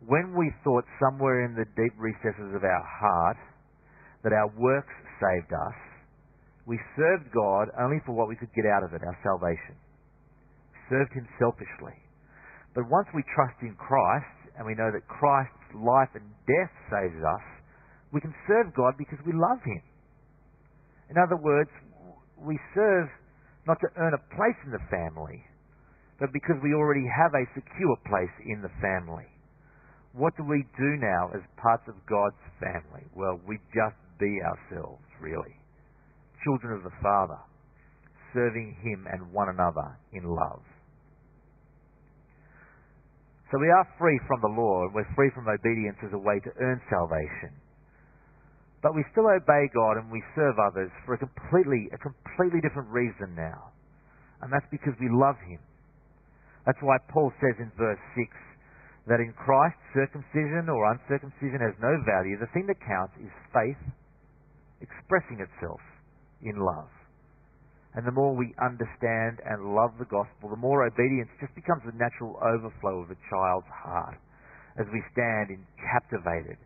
when 0.06 0.32
we 0.32 0.48
thought 0.64 0.84
somewhere 0.96 1.44
in 1.44 1.52
the 1.52 1.68
deep 1.76 1.92
recesses 2.00 2.56
of 2.56 2.64
our 2.64 2.84
heart 2.84 3.40
that 4.24 4.32
our 4.32 4.48
works 4.56 4.96
saved 5.20 5.52
us, 5.52 5.78
we 6.66 6.80
served 6.96 7.28
God 7.32 7.68
only 7.76 8.00
for 8.06 8.12
what 8.12 8.28
we 8.28 8.36
could 8.36 8.52
get 8.56 8.64
out 8.64 8.84
of 8.84 8.94
it, 8.94 9.02
our 9.04 9.18
salvation. 9.24 9.76
Served 10.88 11.12
Him 11.12 11.28
selfishly. 11.38 11.96
But 12.74 12.88
once 12.88 13.08
we 13.12 13.24
trust 13.34 13.58
in 13.60 13.74
Christ, 13.76 14.54
and 14.56 14.66
we 14.66 14.76
know 14.76 14.92
that 14.92 15.04
Christ's 15.08 15.72
life 15.74 16.12
and 16.14 16.24
death 16.46 16.72
saves 16.92 17.20
us, 17.20 17.46
we 18.12 18.20
can 18.20 18.34
serve 18.46 18.74
God 18.74 18.94
because 18.98 19.18
we 19.24 19.32
love 19.32 19.60
Him. 19.64 19.82
In 21.10 21.16
other 21.18 21.36
words, 21.36 21.70
we 22.38 22.58
serve 22.74 23.08
not 23.66 23.78
to 23.80 23.88
earn 23.98 24.14
a 24.14 24.22
place 24.36 24.58
in 24.64 24.72
the 24.72 24.84
family, 24.88 25.42
but 26.18 26.32
because 26.32 26.56
we 26.62 26.74
already 26.74 27.04
have 27.08 27.32
a 27.34 27.44
secure 27.52 27.96
place 28.08 28.34
in 28.46 28.62
the 28.62 28.72
family. 28.80 29.28
What 30.12 30.36
do 30.36 30.42
we 30.42 30.66
do 30.76 30.90
now 30.98 31.30
as 31.34 31.42
parts 31.56 31.86
of 31.86 31.94
God's 32.08 32.40
family? 32.58 33.06
Well, 33.14 33.38
we 33.46 33.58
just 33.70 33.94
be 34.18 34.40
ourselves, 34.42 35.06
really. 35.20 35.54
Children 36.42 36.78
of 36.78 36.82
the 36.82 36.96
Father, 37.02 37.38
serving 38.34 38.76
Him 38.82 39.06
and 39.06 39.32
one 39.32 39.48
another 39.48 39.96
in 40.12 40.24
love. 40.24 40.62
So 43.50 43.58
we 43.58 43.70
are 43.70 43.86
free 43.98 44.18
from 44.26 44.40
the 44.42 44.54
law 44.54 44.86
and 44.86 44.94
we're 44.94 45.10
free 45.14 45.30
from 45.34 45.50
obedience 45.50 45.98
as 46.06 46.14
a 46.14 46.18
way 46.18 46.38
to 46.38 46.50
earn 46.62 46.80
salvation. 46.86 47.50
But 48.82 48.94
we 48.94 49.04
still 49.10 49.26
obey 49.26 49.66
God 49.74 49.98
and 49.98 50.10
we 50.10 50.22
serve 50.34 50.54
others 50.58 50.90
for 51.04 51.14
a 51.14 51.18
completely, 51.18 51.90
a 51.92 51.98
completely 51.98 52.62
different 52.62 52.88
reason 52.90 53.34
now. 53.34 53.74
And 54.40 54.50
that's 54.50 54.66
because 54.70 54.94
we 54.98 55.10
love 55.10 55.36
Him. 55.46 55.58
That's 56.64 56.78
why 56.80 56.96
Paul 57.10 57.32
says 57.42 57.58
in 57.58 57.70
verse 57.76 57.98
6, 58.16 58.30
that 59.10 59.18
in 59.18 59.34
Christ 59.34 59.74
circumcision 59.90 60.70
or 60.70 60.86
uncircumcision 60.94 61.58
has 61.58 61.74
no 61.82 61.90
value. 62.06 62.38
The 62.38 62.46
thing 62.54 62.70
that 62.70 62.78
counts 62.78 63.18
is 63.18 63.34
faith 63.50 63.82
expressing 64.78 65.42
itself 65.42 65.82
in 66.46 66.62
love. 66.62 66.86
And 67.98 68.06
the 68.06 68.14
more 68.14 68.38
we 68.38 68.54
understand 68.62 69.42
and 69.42 69.74
love 69.74 69.98
the 69.98 70.06
gospel, 70.06 70.46
the 70.46 70.62
more 70.62 70.86
obedience 70.86 71.26
just 71.42 71.50
becomes 71.58 71.82
the 71.82 71.98
natural 71.98 72.38
overflow 72.38 73.02
of 73.02 73.10
a 73.10 73.18
child's 73.26 73.66
heart 73.66 74.14
as 74.78 74.86
we 74.94 75.02
stand 75.10 75.50
in 75.50 75.66
captivated 75.82 76.62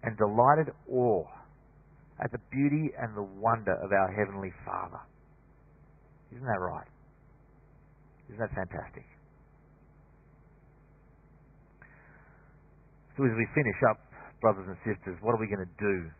and 0.00 0.16
delighted 0.16 0.72
awe 0.88 1.28
at 2.24 2.32
the 2.32 2.40
beauty 2.48 2.88
and 2.96 3.12
the 3.12 3.28
wonder 3.36 3.76
of 3.84 3.92
our 3.92 4.08
Heavenly 4.16 4.52
Father. 4.64 5.04
Isn't 6.32 6.48
that 6.48 6.56
right? 6.64 6.88
Isn't 8.32 8.40
that 8.40 8.56
fantastic? 8.56 9.04
So 13.22 13.30
as 13.30 13.38
we 13.38 13.46
finish 13.54 13.78
up, 13.86 14.02
brothers 14.42 14.66
and 14.66 14.74
sisters, 14.82 15.14
what 15.22 15.30
are 15.30 15.38
we 15.38 15.46
going 15.46 15.62
to 15.62 15.74
do? 15.78 16.10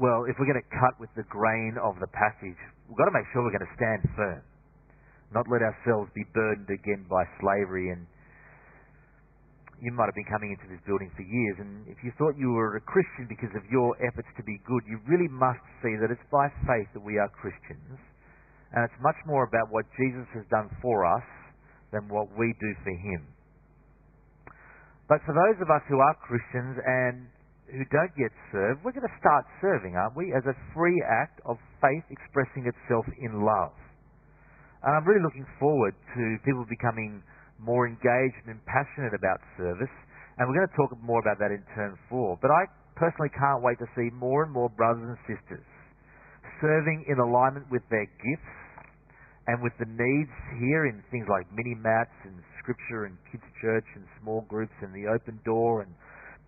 Well, 0.00 0.24
if 0.24 0.40
we're 0.40 0.48
going 0.48 0.56
to 0.56 0.72
cut 0.72 0.96
with 0.96 1.12
the 1.20 1.28
grain 1.28 1.76
of 1.76 2.00
the 2.00 2.08
passage, 2.16 2.56
we've 2.88 2.96
got 2.96 3.12
to 3.12 3.12
make 3.12 3.28
sure 3.36 3.44
we're 3.44 3.52
going 3.52 3.68
to 3.68 3.76
stand 3.76 4.08
firm. 4.16 4.40
not 5.36 5.44
let 5.52 5.60
ourselves 5.60 6.08
be 6.16 6.24
burdened 6.32 6.72
again 6.72 7.04
by 7.12 7.28
slavery 7.44 7.92
and 7.92 8.08
you 9.84 9.92
might 9.92 10.08
have 10.08 10.16
been 10.16 10.32
coming 10.32 10.56
into 10.56 10.64
this 10.72 10.80
building 10.88 11.12
for 11.12 11.20
years, 11.20 11.60
and 11.60 11.84
if 11.92 12.00
you 12.00 12.10
thought 12.16 12.32
you 12.40 12.56
were 12.56 12.80
a 12.80 12.82
Christian 12.88 13.28
because 13.28 13.52
of 13.52 13.62
your 13.68 14.00
efforts 14.00 14.26
to 14.40 14.42
be 14.48 14.56
good, 14.64 14.80
you 14.88 14.96
really 15.06 15.28
must 15.28 15.60
see 15.84 15.92
that 16.00 16.08
it's 16.08 16.24
by 16.32 16.48
faith 16.64 16.88
that 16.96 17.04
we 17.04 17.14
are 17.20 17.30
Christians, 17.30 18.00
and 18.74 18.82
it's 18.82 18.98
much 18.98 19.14
more 19.28 19.44
about 19.44 19.70
what 19.70 19.86
Jesus 19.94 20.26
has 20.34 20.42
done 20.50 20.66
for 20.82 21.06
us 21.06 21.22
than 21.92 22.08
what 22.08 22.26
we 22.34 22.50
do 22.58 22.72
for 22.82 22.90
Him. 22.90 23.37
But 25.08 25.24
for 25.24 25.32
those 25.32 25.56
of 25.64 25.72
us 25.72 25.80
who 25.88 25.98
are 26.04 26.14
Christians 26.20 26.76
and 26.84 27.32
who 27.72 27.84
don't 27.88 28.12
yet 28.20 28.32
serve, 28.52 28.80
we're 28.84 28.92
going 28.92 29.08
to 29.08 29.18
start 29.20 29.48
serving, 29.60 29.96
aren't 29.96 30.16
we, 30.16 30.32
as 30.36 30.44
a 30.44 30.56
free 30.76 31.00
act 31.04 31.40
of 31.48 31.56
faith 31.80 32.04
expressing 32.12 32.68
itself 32.68 33.08
in 33.16 33.40
love. 33.40 33.72
And 34.84 34.92
I'm 34.92 35.04
really 35.08 35.24
looking 35.24 35.48
forward 35.58 35.96
to 36.14 36.22
people 36.44 36.64
becoming 36.68 37.24
more 37.56 37.88
engaged 37.88 38.44
and 38.46 38.60
passionate 38.68 39.16
about 39.16 39.40
service. 39.56 39.92
And 40.36 40.46
we're 40.46 40.60
going 40.60 40.70
to 40.70 40.76
talk 40.76 40.92
more 41.02 41.18
about 41.24 41.40
that 41.40 41.50
in 41.50 41.64
turn 41.74 41.96
four. 42.08 42.38
But 42.40 42.52
I 42.52 42.68
personally 42.94 43.32
can't 43.32 43.64
wait 43.64 43.80
to 43.80 43.88
see 43.96 44.12
more 44.14 44.44
and 44.44 44.52
more 44.52 44.68
brothers 44.70 45.16
and 45.16 45.18
sisters 45.24 45.66
serving 46.60 47.06
in 47.06 47.18
alignment 47.18 47.66
with 47.70 47.82
their 47.90 48.06
gifts 48.18 48.54
and 49.46 49.62
with 49.62 49.72
the 49.78 49.86
needs 49.86 50.34
here 50.58 50.90
in 50.90 51.02
things 51.10 51.26
like 51.30 51.46
mini 51.54 51.74
mats 51.78 52.12
and 52.26 52.34
scripture 52.68 53.08
and 53.08 53.16
kids 53.32 53.48
church 53.64 53.88
and 53.96 54.04
small 54.20 54.44
groups 54.44 54.76
and 54.84 54.92
the 54.92 55.08
open 55.08 55.40
door 55.48 55.80
and 55.80 55.88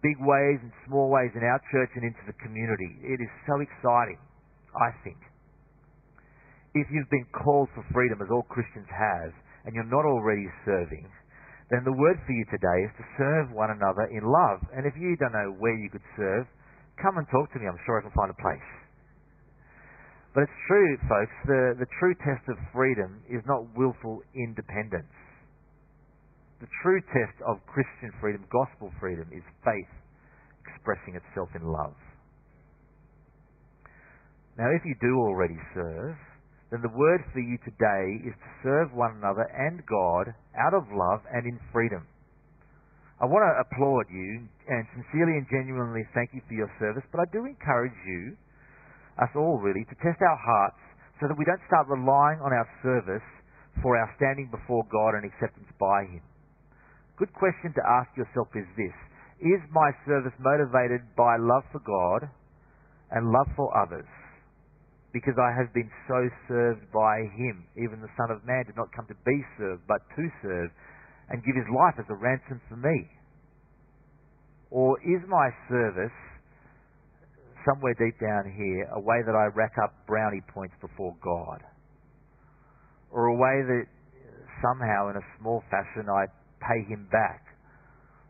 big 0.05 0.21
ways 0.21 0.61
and 0.61 0.69
small 0.85 1.09
ways 1.09 1.33
in 1.33 1.41
our 1.41 1.57
church 1.73 1.89
and 1.97 2.05
into 2.05 2.21
the 2.29 2.37
community. 2.45 2.93
It 3.01 3.25
is 3.25 3.33
so 3.49 3.57
exciting, 3.65 4.21
I 4.77 4.93
think. 5.01 5.17
If 6.77 6.93
you've 6.93 7.09
been 7.09 7.25
called 7.33 7.73
for 7.73 7.81
freedom, 7.89 8.21
as 8.21 8.29
all 8.29 8.45
Christians 8.53 8.85
have, 8.93 9.33
and 9.65 9.73
you're 9.73 9.89
not 9.89 10.05
already 10.05 10.45
serving, 10.69 11.09
then 11.73 11.89
the 11.89 11.97
word 11.97 12.21
for 12.29 12.33
you 12.37 12.45
today 12.53 12.79
is 12.85 12.93
to 13.01 13.05
serve 13.17 13.57
one 13.57 13.73
another 13.73 14.05
in 14.13 14.21
love. 14.21 14.61
And 14.77 14.85
if 14.85 14.93
you 15.01 15.17
don't 15.17 15.33
know 15.33 15.57
where 15.57 15.75
you 15.75 15.89
could 15.89 16.05
serve, 16.21 16.45
come 17.01 17.17
and 17.17 17.25
talk 17.33 17.49
to 17.53 17.59
me. 17.59 17.65
I'm 17.65 17.81
sure 17.89 17.97
I 17.97 18.05
can 18.05 18.13
find 18.13 18.29
a 18.29 18.37
place. 18.37 18.71
But 20.37 20.45
it's 20.45 20.61
true, 20.69 21.01
folks, 21.09 21.37
the, 21.49 21.63
the 21.81 21.91
true 21.97 22.15
test 22.23 22.45
of 22.53 22.61
freedom 22.77 23.25
is 23.27 23.41
not 23.49 23.65
willful 23.73 24.21
independence. 24.37 25.11
The 26.61 26.69
true 26.85 27.01
test 27.09 27.41
of 27.49 27.57
Christian 27.65 28.13
freedom, 28.21 28.45
gospel 28.53 28.93
freedom, 29.01 29.25
is 29.33 29.43
faith 29.65 29.89
expressing 30.61 31.17
itself 31.17 31.49
in 31.57 31.65
love. 31.65 31.97
Now, 34.61 34.69
if 34.77 34.85
you 34.85 34.93
do 35.01 35.17
already 35.17 35.57
serve, 35.73 36.21
then 36.71 36.85
the 36.85 36.93
word 36.93 37.25
for 37.33 37.41
you 37.41 37.57
today 37.65 38.29
is 38.29 38.37
to 38.37 38.51
serve 38.63 38.93
one 38.93 39.17
another 39.17 39.49
and 39.49 39.81
God 39.89 40.37
out 40.53 40.77
of 40.77 40.85
love 40.93 41.25
and 41.33 41.49
in 41.49 41.57
freedom. 41.73 42.05
I 43.21 43.25
want 43.25 43.41
to 43.41 43.61
applaud 43.65 44.13
you 44.13 44.45
and 44.69 44.85
sincerely 44.93 45.41
and 45.41 45.49
genuinely 45.49 46.05
thank 46.13 46.37
you 46.37 46.45
for 46.45 46.55
your 46.55 46.73
service, 46.77 47.05
but 47.09 47.25
I 47.25 47.27
do 47.33 47.45
encourage 47.45 47.97
you, 48.05 48.37
us 49.17 49.33
all 49.33 49.61
really, 49.65 49.85
to 49.89 49.97
test 50.05 50.21
our 50.21 50.41
hearts 50.41 50.81
so 51.21 51.29
that 51.29 51.37
we 51.37 51.45
don't 51.45 51.61
start 51.69 51.89
relying 51.89 52.41
on 52.45 52.53
our 52.53 52.69
service 52.85 53.25
for 53.81 53.97
our 53.97 54.09
standing 54.17 54.49
before 54.53 54.85
God 54.93 55.17
and 55.17 55.25
acceptance 55.25 55.69
by 55.81 56.05
Him. 56.05 56.25
Good 57.21 57.37
question 57.37 57.77
to 57.77 57.83
ask 57.85 58.09
yourself 58.17 58.49
is 58.57 58.65
this 58.81 58.97
Is 59.45 59.61
my 59.71 59.93
service 60.09 60.33
motivated 60.41 61.05
by 61.15 61.37
love 61.37 61.69
for 61.71 61.85
God 61.85 62.33
and 63.13 63.29
love 63.29 63.53
for 63.55 63.69
others? 63.77 64.09
because 65.13 65.35
I 65.39 65.51
have 65.59 65.75
been 65.75 65.91
so 66.07 66.31
served 66.47 66.87
by 66.95 67.27
him. 67.35 67.67
Even 67.75 67.99
the 68.01 68.11
Son 68.15 68.31
of 68.31 68.47
Man 68.47 68.65
did 68.67 68.79
not 68.79 68.95
come 68.95 69.07
to 69.11 69.19
be 69.27 69.39
served, 69.59 69.83
but 69.87 70.03
to 70.15 70.25
serve 70.43 70.71
and 71.31 71.43
give 71.43 71.59
his 71.59 71.67
life 71.71 71.99
as 71.99 72.07
a 72.11 72.19
ransom 72.19 72.61
for 72.71 72.79
me. 72.79 73.11
Or 74.71 74.99
is 75.03 75.23
my 75.27 75.51
service 75.67 76.15
somewhere 77.67 77.95
deep 77.99 78.19
down 78.23 78.47
here 78.55 78.87
a 78.95 79.01
way 79.03 79.23
that 79.27 79.35
I 79.35 79.51
rack 79.55 79.75
up 79.83 79.95
brownie 80.07 80.43
points 80.55 80.75
before 80.81 81.15
God? 81.23 81.63
Or 83.11 83.27
a 83.27 83.35
way 83.35 83.67
that 83.67 83.87
somehow 84.63 85.11
in 85.11 85.17
a 85.19 85.27
small 85.39 85.63
fashion 85.71 86.07
I 86.07 86.31
pay 86.61 86.85
him 86.87 87.09
back? 87.11 87.45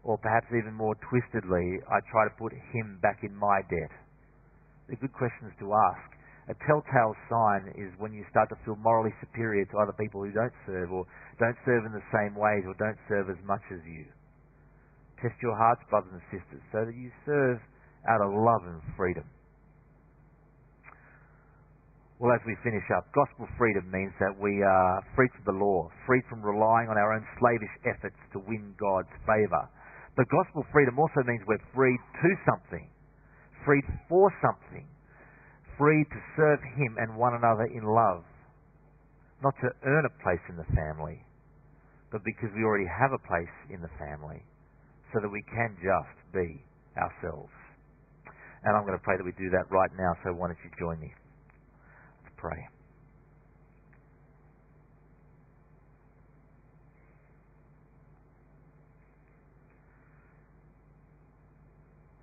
Or 0.02 0.16
perhaps 0.16 0.46
even 0.54 0.72
more 0.72 0.96
twistedly, 1.10 1.82
I 1.84 2.00
try 2.10 2.24
to 2.24 2.34
put 2.38 2.52
him 2.72 2.98
back 3.02 3.20
in 3.22 3.34
my 3.36 3.60
debt? 3.68 3.92
They're 4.88 4.96
good 4.96 5.12
questions 5.12 5.52
to 5.60 5.74
ask. 5.74 6.08
A 6.48 6.54
telltale 6.66 7.14
sign 7.30 7.70
is 7.78 7.94
when 8.02 8.12
you 8.12 8.24
start 8.30 8.48
to 8.48 8.58
feel 8.64 8.74
morally 8.74 9.14
superior 9.20 9.64
to 9.70 9.78
other 9.78 9.94
people 9.94 10.24
who 10.24 10.32
don't 10.32 10.54
serve 10.66 10.90
or 10.90 11.06
don't 11.38 11.56
serve 11.64 11.86
in 11.86 11.92
the 11.92 12.02
same 12.10 12.34
ways 12.34 12.66
or 12.66 12.74
don't 12.74 12.98
serve 13.06 13.30
as 13.30 13.38
much 13.46 13.62
as 13.70 13.78
you. 13.86 14.06
Test 15.22 15.36
your 15.42 15.54
hearts, 15.54 15.82
brothers 15.90 16.10
and 16.10 16.24
sisters, 16.32 16.62
so 16.72 16.82
that 16.82 16.96
you 16.96 17.12
serve 17.22 17.60
out 18.08 18.24
of 18.24 18.32
love 18.32 18.64
and 18.66 18.80
freedom. 18.96 19.22
Well, 22.20 22.36
as 22.36 22.44
we 22.44 22.52
finish 22.60 22.84
up, 22.92 23.08
gospel 23.16 23.48
freedom 23.56 23.88
means 23.88 24.12
that 24.20 24.36
we 24.36 24.60
are 24.60 25.00
free 25.16 25.32
from 25.32 25.56
the 25.56 25.56
law, 25.56 25.88
free 26.04 26.20
from 26.28 26.44
relying 26.44 26.92
on 26.92 27.00
our 27.00 27.16
own 27.16 27.24
slavish 27.40 27.72
efforts 27.88 28.20
to 28.36 28.44
win 28.44 28.76
God's 28.76 29.08
favour. 29.24 29.64
But 30.20 30.28
gospel 30.28 30.68
freedom 30.68 31.00
also 31.00 31.24
means 31.24 31.40
we're 31.48 31.64
freed 31.72 31.96
to 31.96 32.30
something, 32.44 32.84
freed 33.64 33.88
for 34.04 34.28
something, 34.44 34.84
free 35.80 36.04
to 36.12 36.20
serve 36.36 36.60
Him 36.76 37.00
and 37.00 37.16
one 37.16 37.32
another 37.40 37.64
in 37.72 37.88
love. 37.88 38.28
Not 39.40 39.56
to 39.64 39.72
earn 39.88 40.04
a 40.04 40.12
place 40.20 40.44
in 40.52 40.60
the 40.60 40.68
family, 40.76 41.24
but 42.12 42.20
because 42.20 42.52
we 42.52 42.68
already 42.68 42.84
have 43.00 43.16
a 43.16 43.22
place 43.24 43.56
in 43.72 43.80
the 43.80 43.88
family, 43.96 44.44
so 45.16 45.24
that 45.24 45.32
we 45.32 45.40
can 45.48 45.72
just 45.80 46.16
be 46.36 46.60
ourselves. 47.00 47.56
And 48.68 48.76
I'm 48.76 48.84
going 48.84 49.00
to 49.00 49.00
pray 49.08 49.16
that 49.16 49.24
we 49.24 49.32
do 49.40 49.48
that 49.56 49.72
right 49.72 49.90
now, 49.96 50.12
so 50.20 50.36
why 50.36 50.52
don't 50.52 50.60
you 50.60 50.68
join 50.76 51.00
me? 51.00 51.16
Pray. 52.40 52.56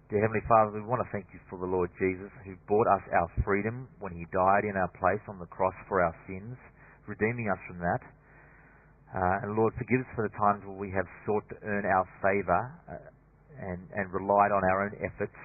Dear 0.09 0.25
Heavenly 0.25 0.41
Father, 0.47 0.71
we 0.73 0.81
want 0.81 1.05
to 1.05 1.09
thank 1.11 1.27
you 1.35 1.39
for 1.51 1.59
the 1.59 1.69
Lord 1.69 1.91
Jesus 1.99 2.31
who 2.47 2.55
bought 2.65 2.87
us 2.87 3.03
our 3.13 3.29
freedom 3.45 3.87
when 3.99 4.15
he 4.15 4.25
died 4.33 4.65
in 4.65 4.73
our 4.73 4.89
place 4.97 5.21
on 5.29 5.37
the 5.37 5.45
cross 5.45 5.75
for 5.87 6.01
our 6.01 6.15
sins, 6.25 6.57
redeeming 7.05 7.51
us 7.53 7.59
from 7.67 7.77
that. 7.77 8.01
Uh, 9.13 9.43
and 9.45 9.53
Lord, 9.53 9.73
forgive 9.77 10.01
us 10.01 10.09
for 10.15 10.25
the 10.25 10.33
times 10.33 10.65
where 10.65 10.79
we 10.79 10.89
have 10.97 11.05
sought 11.27 11.45
to 11.53 11.55
earn 11.61 11.85
our 11.85 12.07
favour 12.25 12.61
uh, 12.89 13.05
and, 13.61 13.85
and 13.93 14.09
relied 14.09 14.49
on 14.49 14.65
our 14.65 14.89
own 14.89 14.97
efforts 14.97 15.37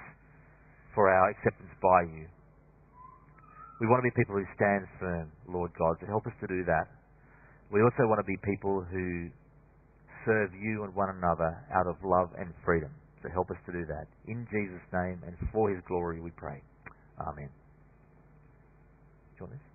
for 0.94 1.10
our 1.12 1.28
acceptance 1.28 1.74
by 1.82 2.08
you. 2.08 2.24
We 3.82 3.88
want 3.90 3.98
to 3.98 4.06
be 4.06 4.14
people 4.14 4.38
who 4.38 4.46
stand 4.54 4.86
firm, 5.02 5.26
Lord 5.50 5.72
God, 5.74 5.98
so 5.98 6.06
help 6.06 6.24
us 6.30 6.32
to 6.38 6.46
do 6.46 6.62
that. 6.70 6.86
We 7.74 7.82
also 7.82 8.06
want 8.06 8.22
to 8.22 8.28
be 8.30 8.38
people 8.46 8.86
who 8.86 9.26
serve 10.24 10.54
you 10.54 10.84
and 10.84 10.94
one 10.94 11.10
another 11.10 11.50
out 11.74 11.90
of 11.90 11.96
love 12.04 12.30
and 12.38 12.54
freedom. 12.64 12.94
So 13.24 13.28
help 13.34 13.50
us 13.50 13.58
to 13.66 13.72
do 13.72 13.82
that. 13.86 14.06
In 14.28 14.46
Jesus' 14.54 14.86
name 14.94 15.18
and 15.26 15.34
for 15.50 15.68
his 15.68 15.82
glory 15.88 16.20
we 16.20 16.30
pray. 16.30 16.62
Amen. 17.26 17.50
You 19.34 19.50
want 19.50 19.52
this? 19.54 19.71